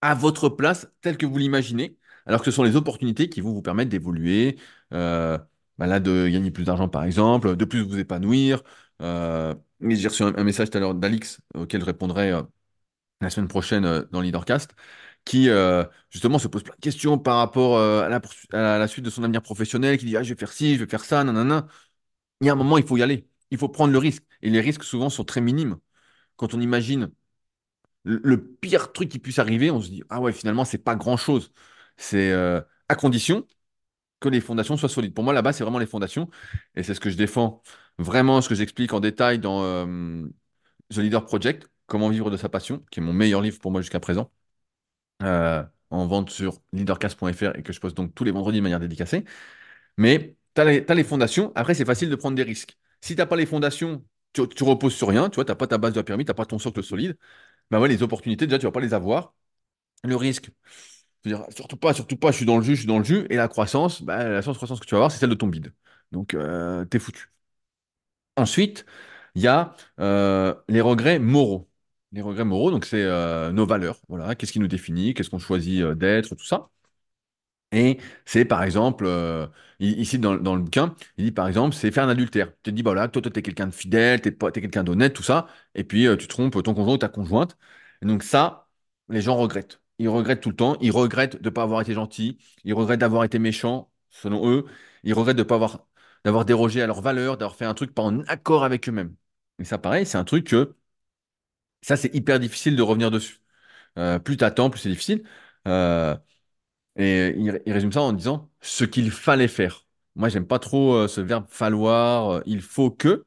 [0.00, 1.96] à votre place telle que vous l'imaginez,
[2.26, 4.58] alors que ce sont les opportunités qui vont vous permettre d'évoluer,
[4.92, 5.38] euh,
[5.78, 8.62] bah là, de gagner plus d'argent par exemple, de plus vous épanouir.
[9.02, 12.42] Euh, j'ai reçu un, message tout à l'heure d'Alix auquel je répondrai euh,
[13.20, 14.72] la semaine prochaine dans Leadercast,
[15.24, 15.48] qui
[16.10, 19.10] justement se pose plein de questions par rapport à la, poursu- à la suite de
[19.10, 21.66] son avenir professionnel, qui dit ah, je vais faire ci, je vais faire ça, nanana.
[22.40, 24.24] Il y a un moment, il faut y aller, il faut prendre le risque.
[24.42, 25.76] Et les risques souvent sont très minimes.
[26.36, 27.10] Quand on imagine
[28.04, 31.52] le, pire truc qui puisse arriver, on se dit, ah ouais, finalement, c'est pas grand-chose.
[31.96, 33.46] C'est euh, à condition
[34.20, 35.14] que les fondations soient solides.
[35.14, 36.30] Pour moi, là-bas, c'est vraiment les fondations.
[36.76, 37.62] Et c'est ce que je défends
[37.98, 40.24] vraiment, ce que j'explique en détail dans euh,
[40.90, 43.82] The Leader Project, Comment vivre de sa passion, qui est mon meilleur livre pour moi
[43.82, 44.32] jusqu'à présent,
[45.22, 48.80] euh, en vente sur leadercast.fr et que je poste donc tous les vendredis de manière
[48.80, 49.24] dédicacée.
[49.98, 52.78] Mais tu as les fondations, après, c'est facile de prendre des risques.
[53.04, 55.66] Si tu n'as pas les fondations, tu, tu reposes sur rien, tu vois, n'as pas
[55.66, 57.16] ta base de la pyramide, tu n'as pas ton socle solide,
[57.70, 59.34] ben ouais, les opportunités, déjà, tu vas pas les avoir.
[60.04, 60.50] Le risque,
[61.24, 63.26] dire, surtout pas, surtout pas, je suis dans le jus, je suis dans le jus.
[63.30, 65.48] Et la croissance, bah, la seule croissance que tu vas avoir, c'est celle de ton
[65.48, 65.74] bide.
[66.12, 67.30] Donc, euh, t'es foutu.
[68.36, 68.84] Ensuite,
[69.34, 71.68] il y a euh, les regrets moraux.
[72.12, 74.00] Les regrets moraux, donc c'est euh, nos valeurs.
[74.08, 76.68] Voilà, qu'est-ce qui nous définit, qu'est-ce qu'on choisit d'être, tout ça.
[77.74, 79.46] Et c'est par exemple, euh,
[79.80, 82.48] ici dans, le bouquin, il dit par exemple, c'est faire un adultère.
[82.62, 85.12] Tu te dis, bah voilà, toi, toi, t'es quelqu'un de fidèle, t'es t'es quelqu'un d'honnête,
[85.12, 87.56] tout ça, et puis euh, tu trompes ton conjoint ou ta conjointe.
[88.02, 88.68] Donc ça,
[89.08, 89.80] les gens regrettent.
[89.98, 93.00] Ils regrettent tout le temps, ils regrettent de ne pas avoir été gentils, ils regrettent
[93.00, 94.66] d'avoir été méchants, selon eux,
[95.02, 95.86] ils regrettent de pas avoir,
[96.24, 99.14] d'avoir dérogé à leurs valeurs, d'avoir fait un truc pas en accord avec eux-mêmes.
[99.58, 100.76] Et ça, pareil, c'est un truc que,
[101.82, 103.40] ça, c'est hyper difficile de revenir dessus.
[103.98, 105.24] Euh, plus t'attends, plus c'est difficile.
[105.68, 106.16] Euh,
[106.96, 109.86] et il, il résume ça en disant ce qu'il fallait faire.
[110.16, 113.24] Moi, j'aime pas trop euh, ce verbe falloir, euh, il faut que,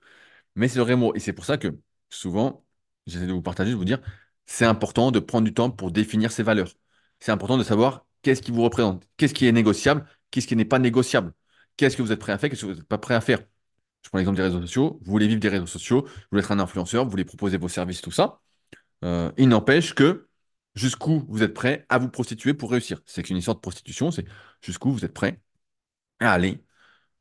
[0.56, 1.14] mais c'est le vrai mot.
[1.16, 1.70] Et c'est pour ça que
[2.10, 2.66] souvent,
[3.08, 4.00] j'essaie de vous partager, de vous dire,
[4.46, 6.72] c'est important de prendre du temps pour définir ses valeurs.
[7.20, 10.66] C'est important de savoir qu'est-ce qui vous représente, qu'est-ce qui est négociable, qu'est-ce qui n'est
[10.66, 11.34] pas négociable,
[11.78, 13.40] qu'est-ce que vous êtes prêt à faire, qu'est-ce que vous n'êtes pas prêt à faire.
[14.04, 15.00] Je prends l'exemple des réseaux sociaux.
[15.04, 17.68] Vous voulez vivre des réseaux sociaux, vous voulez être un influenceur, vous voulez proposer vos
[17.68, 18.42] services, tout ça.
[19.04, 20.28] Euh, il n'empêche que
[20.78, 23.02] jusqu'où vous êtes prêt à vous prostituer pour réussir?
[23.06, 24.26] C'est qu'une histoire de prostitution, c'est
[24.62, 25.42] jusqu'où vous êtes prêt
[26.20, 26.64] à aller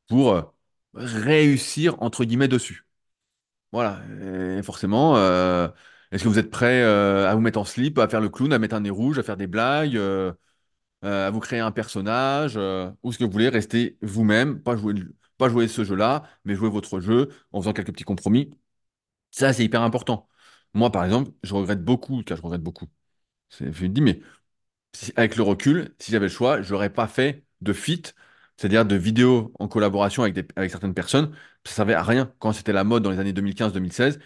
[0.09, 0.43] pour euh,
[0.95, 2.87] réussir, entre guillemets, dessus?
[3.71, 4.01] Voilà.
[4.59, 5.69] Et forcément, euh,
[6.11, 8.53] est-ce que vous êtes prêt euh, à vous mettre en slip, à faire le clown,
[8.53, 9.97] à mettre un nez rouge, à faire des blagues,
[11.01, 14.95] à vous créer un personnage, ou est-ce que vous voulez rester vous-même, pas jouer,
[15.37, 18.51] pas jouer ce jeu-là, mais jouer votre jeu en faisant quelques petits compromis?
[19.31, 20.27] Ça, c'est hyper important.
[20.73, 22.87] Moi, par exemple, je regrette beaucoup, car je regrette beaucoup.
[23.51, 24.21] Je me dis, mais
[25.15, 28.15] avec le recul, si j'avais le choix, je n'aurais pas fait de feat,
[28.57, 31.35] c'est-à-dire de vidéos en collaboration avec, avec certaines personnes.
[31.65, 32.33] Ça servait à rien.
[32.39, 34.19] Quand c'était la mode dans les années 2015-2016,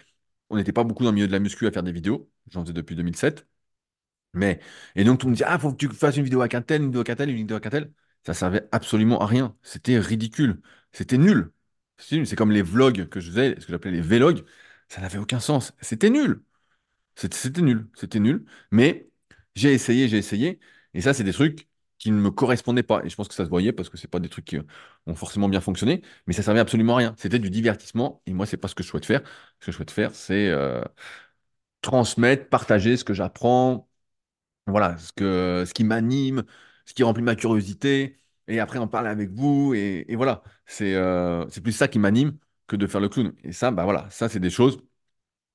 [0.50, 2.30] on n'était pas beaucoup dans le milieu de la muscu à faire des vidéos.
[2.50, 3.46] J'en faisais depuis 2007.
[4.34, 4.60] Mais,
[4.96, 6.82] et donc tout monde dit, ah, faut que tu fasses une vidéo avec un tel,
[6.82, 7.92] une vidéo avec un tel, une vidéo avec un tel.
[8.26, 9.56] Ça servait absolument à rien.
[9.62, 10.62] C'était ridicule.
[10.92, 11.52] C'était nul.
[11.98, 14.44] C'est comme les vlogs que je faisais, ce que j'appelais les vlogs.
[14.88, 15.72] Ça n'avait aucun sens.
[15.80, 16.42] C'était nul.
[17.16, 18.44] C'était nul, c'était nul.
[18.70, 19.10] Mais
[19.54, 20.60] j'ai essayé, j'ai essayé.
[20.94, 23.02] Et ça, c'est des trucs qui ne me correspondaient pas.
[23.04, 24.62] Et je pense que ça se voyait parce que c'est pas des trucs qui euh,
[25.06, 26.02] ont forcément bien fonctionné.
[26.26, 27.14] Mais ça servait absolument à rien.
[27.18, 28.22] C'était du divertissement.
[28.26, 29.22] Et moi, c'est pas ce que je souhaite faire.
[29.60, 30.82] Ce que je souhaite faire, c'est euh,
[31.80, 33.88] transmettre, partager ce que j'apprends.
[34.66, 36.44] Voilà, ce que, ce qui m'anime,
[36.86, 38.18] ce qui remplit ma curiosité.
[38.48, 39.74] Et après, en parler avec vous.
[39.74, 42.38] Et, voilà, c'est euh, c'est plus ça qui m'anime
[42.68, 43.34] que de faire le clown.
[43.44, 44.82] Et ça, bah voilà, ça, c'est des choses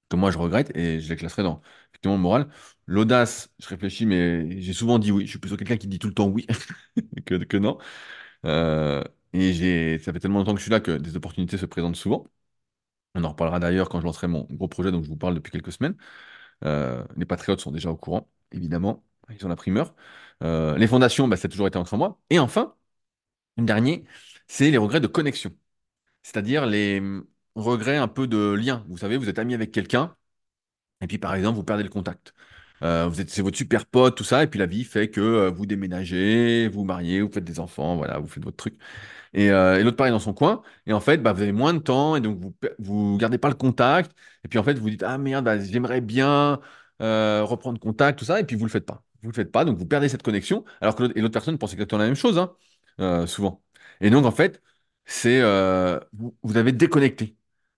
[0.09, 1.61] que moi je regrette et je les classerai dans
[1.97, 2.47] effectivement le moral.
[2.87, 5.25] L'audace, je réfléchis, mais j'ai souvent dit oui.
[5.25, 6.47] Je suis plutôt quelqu'un qui dit tout le temps oui
[7.25, 7.77] que, non.
[8.45, 11.65] Euh, et j'ai, ça fait tellement longtemps que je suis là que des opportunités se
[11.67, 12.25] présentent souvent.
[13.15, 15.51] On en reparlera d'ailleurs quand je lancerai mon gros projet dont je vous parle depuis
[15.51, 15.95] quelques semaines.
[16.65, 19.05] Euh, les patriotes sont déjà au courant, évidemment.
[19.31, 19.95] Ils ont la primeur.
[20.43, 22.19] Euh, les fondations, bah, ça a toujours été entre moi.
[22.31, 22.75] Et enfin,
[23.57, 23.99] une dernière,
[24.47, 25.55] c'est les regrets de connexion.
[26.23, 28.85] C'est-à-dire les hum, regrets un peu de lien.
[28.89, 30.15] Vous savez, vous êtes ami avec quelqu'un.
[31.01, 32.33] Et puis, par exemple, vous perdez le contact.
[32.83, 35.19] Euh, vous êtes, c'est votre super pote, tout ça, et puis la vie fait que
[35.21, 38.77] euh, vous déménagez, vous mariez, vous faites des enfants, voilà, vous faites votre truc.
[39.33, 40.61] Et, euh, et l'autre dans son coin.
[40.85, 43.49] Et en fait, bah, vous avez moins de temps, et donc vous vous gardez pas
[43.49, 44.11] le contact.
[44.43, 46.59] Et puis en fait, vous dites, ah merde, bah, j'aimerais bien
[47.01, 49.03] euh, reprendre contact, tout ça, et puis vous le faites pas.
[49.23, 51.57] Vous le faites pas, donc vous perdez cette connexion, alors que l'autre et l'autre personne
[51.57, 52.37] pense exactement la même chose,
[52.99, 53.63] hein, souvent.
[54.01, 54.61] Et donc en fait,
[55.05, 55.41] c'est
[56.13, 57.35] vous, vous avez déconnecté.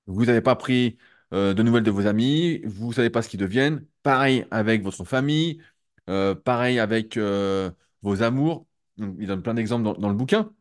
[0.07, 0.97] Vous n'avez pas pris
[1.33, 3.85] euh, de nouvelles de vos amis, vous ne savez pas ce qu'ils deviennent.
[4.03, 5.61] Pareil avec votre famille,
[6.09, 7.71] euh, pareil avec euh,
[8.01, 8.65] vos amours.
[8.97, 10.51] Il donne plein d'exemples dans, le bouquin.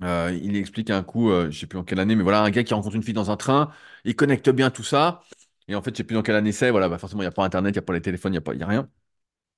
[0.00, 2.64] Il explique un coup, je ne sais plus en quelle année, mais voilà, un gars
[2.64, 3.70] qui rencontre une fille dans un train,
[4.04, 5.22] il connecte bien tout ça.
[5.68, 6.70] Et en fait, je ne sais plus dans quelle année c'est.
[6.70, 8.40] Voilà, bah forcément, il n'y a pas Internet, il n'y a pas les téléphones, il
[8.40, 8.90] n'y a a rien.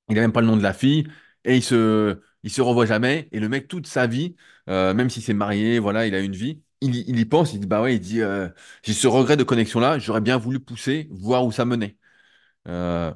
[0.08, 1.06] Il n'a même pas le nom de la fille.
[1.44, 3.28] Et il se, il se revoit jamais.
[3.32, 4.36] Et le mec, toute sa vie,
[4.66, 7.66] même s'il s'est marié, voilà, il a une vie, il, il y pense, il dit,
[7.66, 8.48] bah ouais, il dit, euh,
[8.82, 11.96] j'ai ce regret de connexion-là, j'aurais bien voulu pousser, voir où ça menait.
[12.68, 13.12] Euh,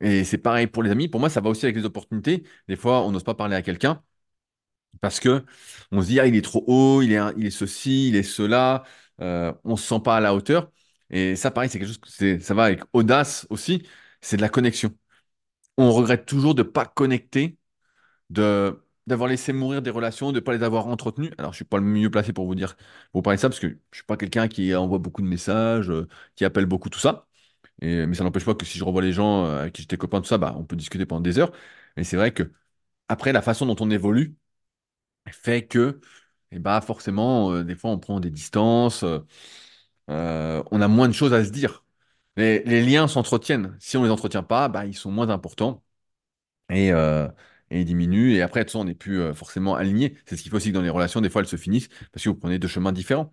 [0.00, 1.08] et c'est pareil pour les amis.
[1.08, 2.44] Pour moi, ça va aussi avec les opportunités.
[2.68, 4.02] Des fois, on n'ose pas parler à quelqu'un
[5.00, 5.44] parce que
[5.92, 8.22] on se dit, ah, il est trop haut, il est, il est ceci, il est
[8.22, 8.84] cela.
[9.20, 10.70] Euh, on se sent pas à la hauteur.
[11.10, 13.86] Et ça, pareil, c'est quelque chose que ça va avec audace aussi.
[14.20, 14.94] C'est de la connexion.
[15.78, 17.58] On regrette toujours de pas connecter
[18.30, 21.32] de d'avoir laissé mourir des relations, de ne pas les avoir entretenues.
[21.38, 22.76] Alors, je suis pas le mieux placé pour vous dire,
[23.14, 25.90] vous parler de ça, parce que je suis pas quelqu'un qui envoie beaucoup de messages,
[25.90, 27.26] euh, qui appelle beaucoup, tout ça.
[27.82, 30.20] Mais ça n'empêche pas que si je revois les gens euh, avec qui j'étais copain,
[30.20, 31.52] tout ça, bah, on peut discuter pendant des heures.
[31.96, 32.52] Mais c'est vrai que
[33.08, 34.36] après, la façon dont on évolue
[35.30, 36.00] fait que,
[36.52, 39.04] et bah, forcément, euh, des fois, on prend des distances,
[40.08, 41.84] on a moins de choses à se dire.
[42.36, 43.76] Les, liens s'entretiennent.
[43.80, 45.84] Si on les entretient pas, bah, ils sont moins importants
[46.70, 46.92] et,
[47.70, 48.34] et il diminue.
[48.34, 50.16] Et après, de toute façon, on n'est plus euh, forcément aligné.
[50.26, 52.24] C'est ce qu'il faut aussi que dans les relations, des fois, elles se finissent parce
[52.24, 53.32] que vous prenez deux chemins différents.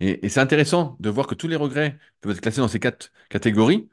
[0.00, 3.12] Et, c'est intéressant de voir que tous les regrets peuvent être classés dans ces quatre
[3.30, 3.88] catégories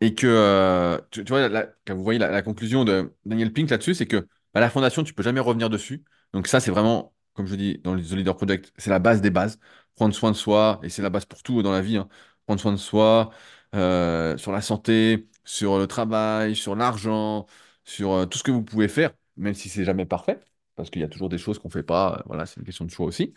[0.00, 1.48] et que, euh, tu, vois,
[1.86, 5.14] quand vous voyez la, conclusion de Daniel Pink là-dessus, c'est que bah, la fondation, tu
[5.14, 6.04] peux jamais revenir dessus.
[6.32, 9.20] Donc ça, c'est vraiment, comme je dis dans le The Leader Project, c'est la base
[9.20, 9.58] des bases.
[9.94, 12.08] Prendre soin de soi, et c'est la base pour tout dans la vie, hein.
[12.46, 13.30] Prendre soin de soi,
[13.74, 17.46] euh, sur la santé, sur le travail, sur l'argent,
[17.86, 20.40] sur euh, tout ce que vous pouvez faire, même si c'est jamais parfait,
[20.76, 22.18] parce qu'il y a toujours des choses qu'on fait pas.
[22.20, 23.34] euh, Voilà, c'est une question de choix aussi.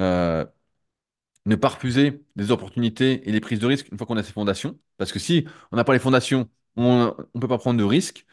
[0.00, 0.46] Euh,
[1.46, 4.32] ne pas refuser des opportunités et les prises de risques une fois qu'on a ses
[4.32, 4.78] fondations.
[4.96, 8.26] Parce que si on n'a pas les fondations, on ne peut pas prendre de risques.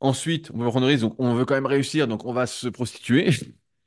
[0.00, 2.46] Ensuite, on peut prendre de risques, donc on veut quand même réussir, donc on va
[2.46, 3.30] se prostituer.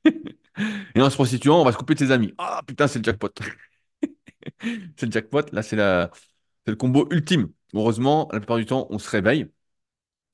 [0.95, 2.33] Et en se prostituant, on va se couper de ses amis.
[2.37, 3.29] Ah putain, c'est le jackpot.
[4.97, 5.41] C'est le jackpot.
[5.51, 6.11] Là, c'est la...
[6.67, 7.49] le combo ultime.
[7.73, 9.47] heureusement, la plupart du temps, on se réveille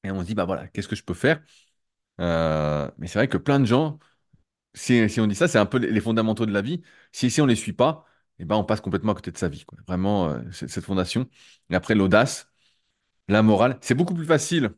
[0.04, 1.42] et on se dit, bah voilà, qu'est-ce que je peux faire?
[2.22, 4.00] Euh, mais c'est vrai que plein de gens,
[4.76, 6.82] si, on dit ça, c'est un peu les fondamentaux de la vie.
[7.12, 8.06] Si, si on ne les suit pas,
[8.40, 9.66] eh ben, on passe complètement à côté de sa vie.
[9.88, 11.30] Vraiment, euh, cette fondation.
[11.70, 12.50] Et après, l'audace,
[13.30, 14.72] la morale, c'est beaucoup plus facile,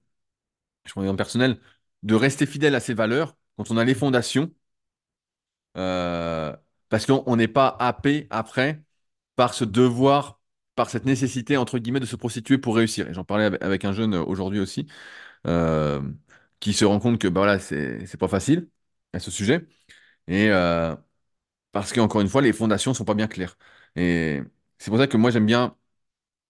[0.86, 1.60] je prends exemple personnel,
[2.04, 4.52] de rester fidèle à ses valeurs quand on a les fondations,
[5.78, 6.56] euh,
[6.90, 8.84] parce qu'on on n'est pas happé après
[9.38, 10.41] par ce devoir,
[10.76, 13.10] par cette nécessité, entre guillemets, de se prostituer pour réussir.
[13.10, 14.88] Et j'en parlais avec un jeune euh, aujourd'hui aussi,
[15.48, 16.02] euh,
[16.60, 18.70] qui se rend compte que bah, voilà, c'est pas facile
[19.14, 19.68] à ce sujet.
[20.28, 20.96] Et, euh,
[21.72, 23.58] Parce qu'encore une fois, les fondations sont pas bien claires.
[23.96, 24.42] Et
[24.80, 25.78] c'est pour ça que moi, j'aime bien,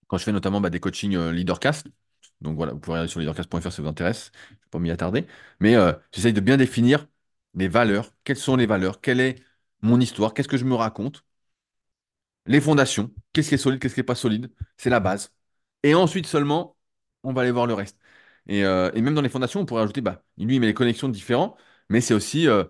[0.08, 1.88] quand je fais notamment bah, des coachings euh, LeaderCast,
[2.40, 4.90] donc voilà, vous pouvez regarder sur leadercast.fr si vous intéresse, je ne vais pas m'y
[4.90, 5.26] attarder,
[5.60, 5.76] mais
[6.12, 7.06] j'essaye de bien définir
[7.54, 9.36] les valeurs, quelles sont les valeurs, quelle est
[9.82, 11.24] mon histoire, qu'est-ce que je me raconte,
[12.46, 15.32] les fondations, qu'est-ce qui est solide, qu'est-ce qui n'est pas solide, c'est la base.
[15.82, 16.76] Et ensuite seulement,
[17.22, 17.98] on va aller voir le reste.
[18.48, 21.08] Et, euh, même dans les fondations, on pourrait ajouter, bah, lui, il met les connexions
[21.08, 21.56] différents,
[21.88, 22.64] mais c'est aussi euh,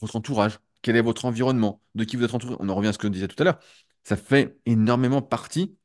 [0.00, 2.56] votre entourage, quel est votre environnement, de qui vous êtes entouré?
[2.60, 3.58] On en revient à ce que je disais tout à l'heure.
[4.04, 5.76] Ça fait énormément partie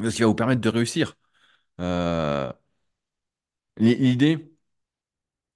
[0.00, 1.14] de ce qui va vous permettre de réussir.
[1.80, 2.52] Euh,
[3.76, 4.38] l'i- l'idée,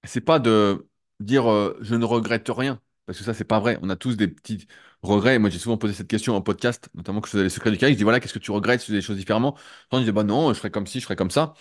[0.03, 0.87] c'est pas de
[1.19, 3.79] dire euh, je ne regrette rien, parce que ça, c'est pas vrai.
[3.81, 4.67] On a tous des petits
[5.03, 5.39] regrets.
[5.39, 7.77] Moi, j'ai souvent posé cette question en podcast, notamment que je faisais les secrets du
[7.77, 7.93] carré.
[7.93, 9.57] Je dis voilà, qu'est-ce que tu regrettes si tu faisais des choses différemment?
[9.91, 11.53] Quand je dis bah non, je ferais comme ci, je ferais comme ça.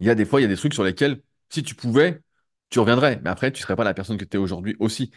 [0.00, 2.20] Il y a des fois, il y a des trucs sur lesquels, si tu pouvais,
[2.70, 3.20] tu reviendrais.
[3.22, 5.12] Mais après, tu serais pas la personne que tu es aujourd'hui aussi.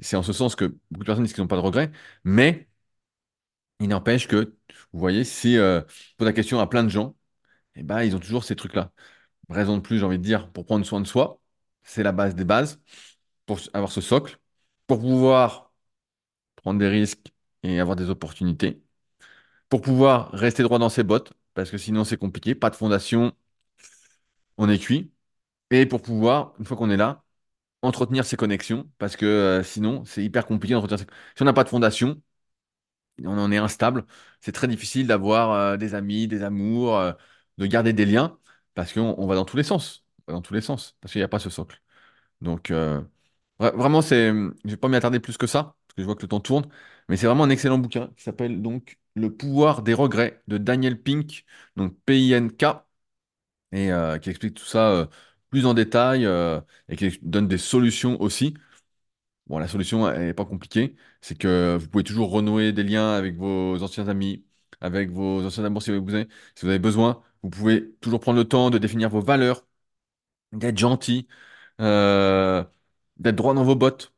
[0.00, 1.90] C'est en ce sens que beaucoup de personnes disent qu'ils n'ont pas de regrets,
[2.24, 2.68] mais
[3.80, 4.56] Il n'empêche que,
[4.92, 7.16] vous voyez, si euh, je pose la question à plein de gens,
[7.76, 8.92] eh ben, ils ont toujours ces trucs-là.
[9.50, 11.40] Raison de plus, j'ai envie de dire, pour prendre soin de soi,
[11.84, 12.80] c'est la base des bases,
[13.46, 14.38] pour avoir ce socle,
[14.86, 15.69] pour pouvoir
[16.62, 17.32] prendre des risques
[17.62, 18.82] et avoir des opportunités,
[19.68, 23.32] pour pouvoir rester droit dans ses bottes, parce que sinon c'est compliqué, pas de fondation,
[24.58, 25.12] on est cuit,
[25.70, 27.24] et pour pouvoir, une fois qu'on est là,
[27.82, 31.06] entretenir ses connexions, parce que euh, sinon c'est hyper compliqué d'entretenir ses...
[31.36, 32.22] Si on n'a pas de fondation,
[33.24, 34.06] on en est instable.
[34.40, 37.12] C'est très difficile d'avoir euh, des amis, des amours, euh,
[37.58, 38.38] de garder des liens,
[38.74, 40.04] parce qu'on on va dans tous les sens.
[40.26, 41.82] Dans tous les sens, parce qu'il n'y a pas ce socle.
[42.42, 46.14] Donc, vra- vraiment, je vais pas m'y attarder plus que ça, parce que je vois
[46.16, 46.68] que le temps tourne,
[47.08, 51.00] mais c'est vraiment un excellent bouquin qui s'appelle donc Le pouvoir des regrets de Daniel
[51.02, 51.44] Pink,
[51.76, 52.64] donc P-I-N-K,
[53.72, 55.06] et euh, qui explique tout ça euh,
[55.50, 58.54] plus en détail euh, et qui donne des solutions aussi.
[59.46, 60.96] Bon, la solution, n'est pas compliquée.
[61.20, 64.44] C'est que vous pouvez toujours renouer des liens avec vos anciens amis,
[64.80, 67.22] avec vos anciens amours si vous avez, si vous avez besoin.
[67.42, 69.66] Vous pouvez toujours prendre le temps de définir vos valeurs,
[70.52, 71.28] d'être gentil,
[71.78, 74.12] d'être droit dans vos bottes.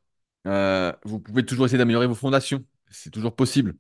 [0.47, 2.65] Euh, vous pouvez toujours essayer d'améliorer vos fondations.
[2.91, 3.77] C'est toujours possible.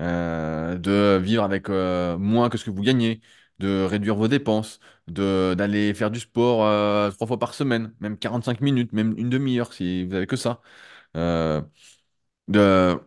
[0.00, 3.20] Euh, de vivre avec euh, moins que ce que vous gagnez,
[3.60, 6.60] de réduire vos dépenses, de d'aller faire du sport
[7.14, 10.62] trois fois par semaine, même 45 minutes, même une demi-heure si vous avez que ça.
[12.48, 12.98] De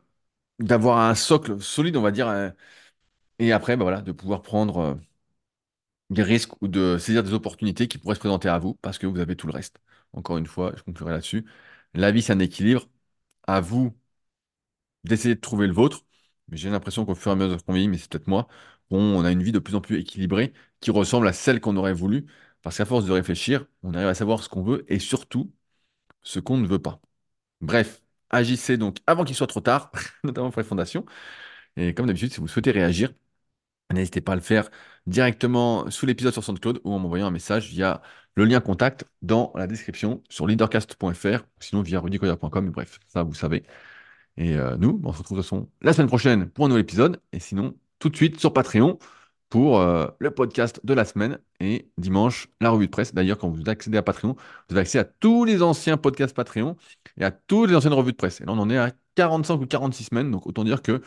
[0.59, 2.53] d'avoir un socle solide, on va dire,
[3.39, 4.99] et après, bah voilà, de pouvoir prendre
[6.09, 9.07] des risques ou de saisir des opportunités qui pourraient se présenter à vous parce que
[9.07, 9.77] vous avez tout le reste.
[10.13, 11.45] Encore une fois, je conclurai là-dessus.
[11.93, 12.87] La vie, c'est un équilibre.
[13.47, 13.93] À vous
[15.03, 16.05] d'essayer de trouver le vôtre.
[16.51, 18.47] J'ai l'impression qu'au fur et à mesure qu'on vieillit, mais c'est peut-être moi,
[18.89, 21.75] on, on a une vie de plus en plus équilibrée qui ressemble à celle qu'on
[21.77, 22.25] aurait voulu.
[22.61, 25.53] Parce qu'à force de réfléchir, on arrive à savoir ce qu'on veut et surtout
[26.23, 27.01] ce qu'on ne veut pas.
[27.61, 29.91] Bref, agissez donc avant qu'il soit trop tard,
[30.25, 31.05] notamment pour les fondations.
[31.77, 33.13] Et comme d'habitude, si vous souhaitez réagir,
[33.93, 34.69] n'hésitez pas à le faire
[35.05, 38.01] directement sous l'épisode sur SoundCloud ou en m'envoyant un message via
[38.35, 42.69] le lien contact dans la description sur leadercast.fr, sinon via rudicoya.com.
[42.71, 43.63] Bref, ça vous savez.
[44.37, 46.83] Et euh, nous, on se retrouve de toute façon la semaine prochaine pour un nouvel
[46.83, 47.21] épisode.
[47.33, 48.99] Et sinon, tout de suite sur Patreon
[49.49, 51.39] pour euh, le podcast de la semaine.
[51.59, 53.13] Et dimanche, la revue de presse.
[53.13, 54.35] D'ailleurs, quand vous accédez à Patreon,
[54.69, 56.75] vous avez accès à tous les anciens podcasts Patreon
[57.17, 58.41] et à toutes les anciennes revues de presse.
[58.41, 60.31] Et là, on en est à 45 ou 46 semaines.
[60.31, 61.01] Donc, autant dire que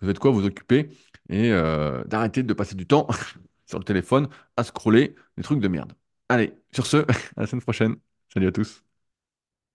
[0.00, 0.30] vous avez de quoi?
[0.30, 0.90] Vous occuper
[1.28, 3.06] et euh, d'arrêter de passer du temps
[3.66, 5.92] sur le téléphone à scroller des trucs de merde.
[6.28, 6.98] Allez, sur ce,
[7.36, 7.96] à la semaine prochaine.
[8.32, 8.85] Salut à tous.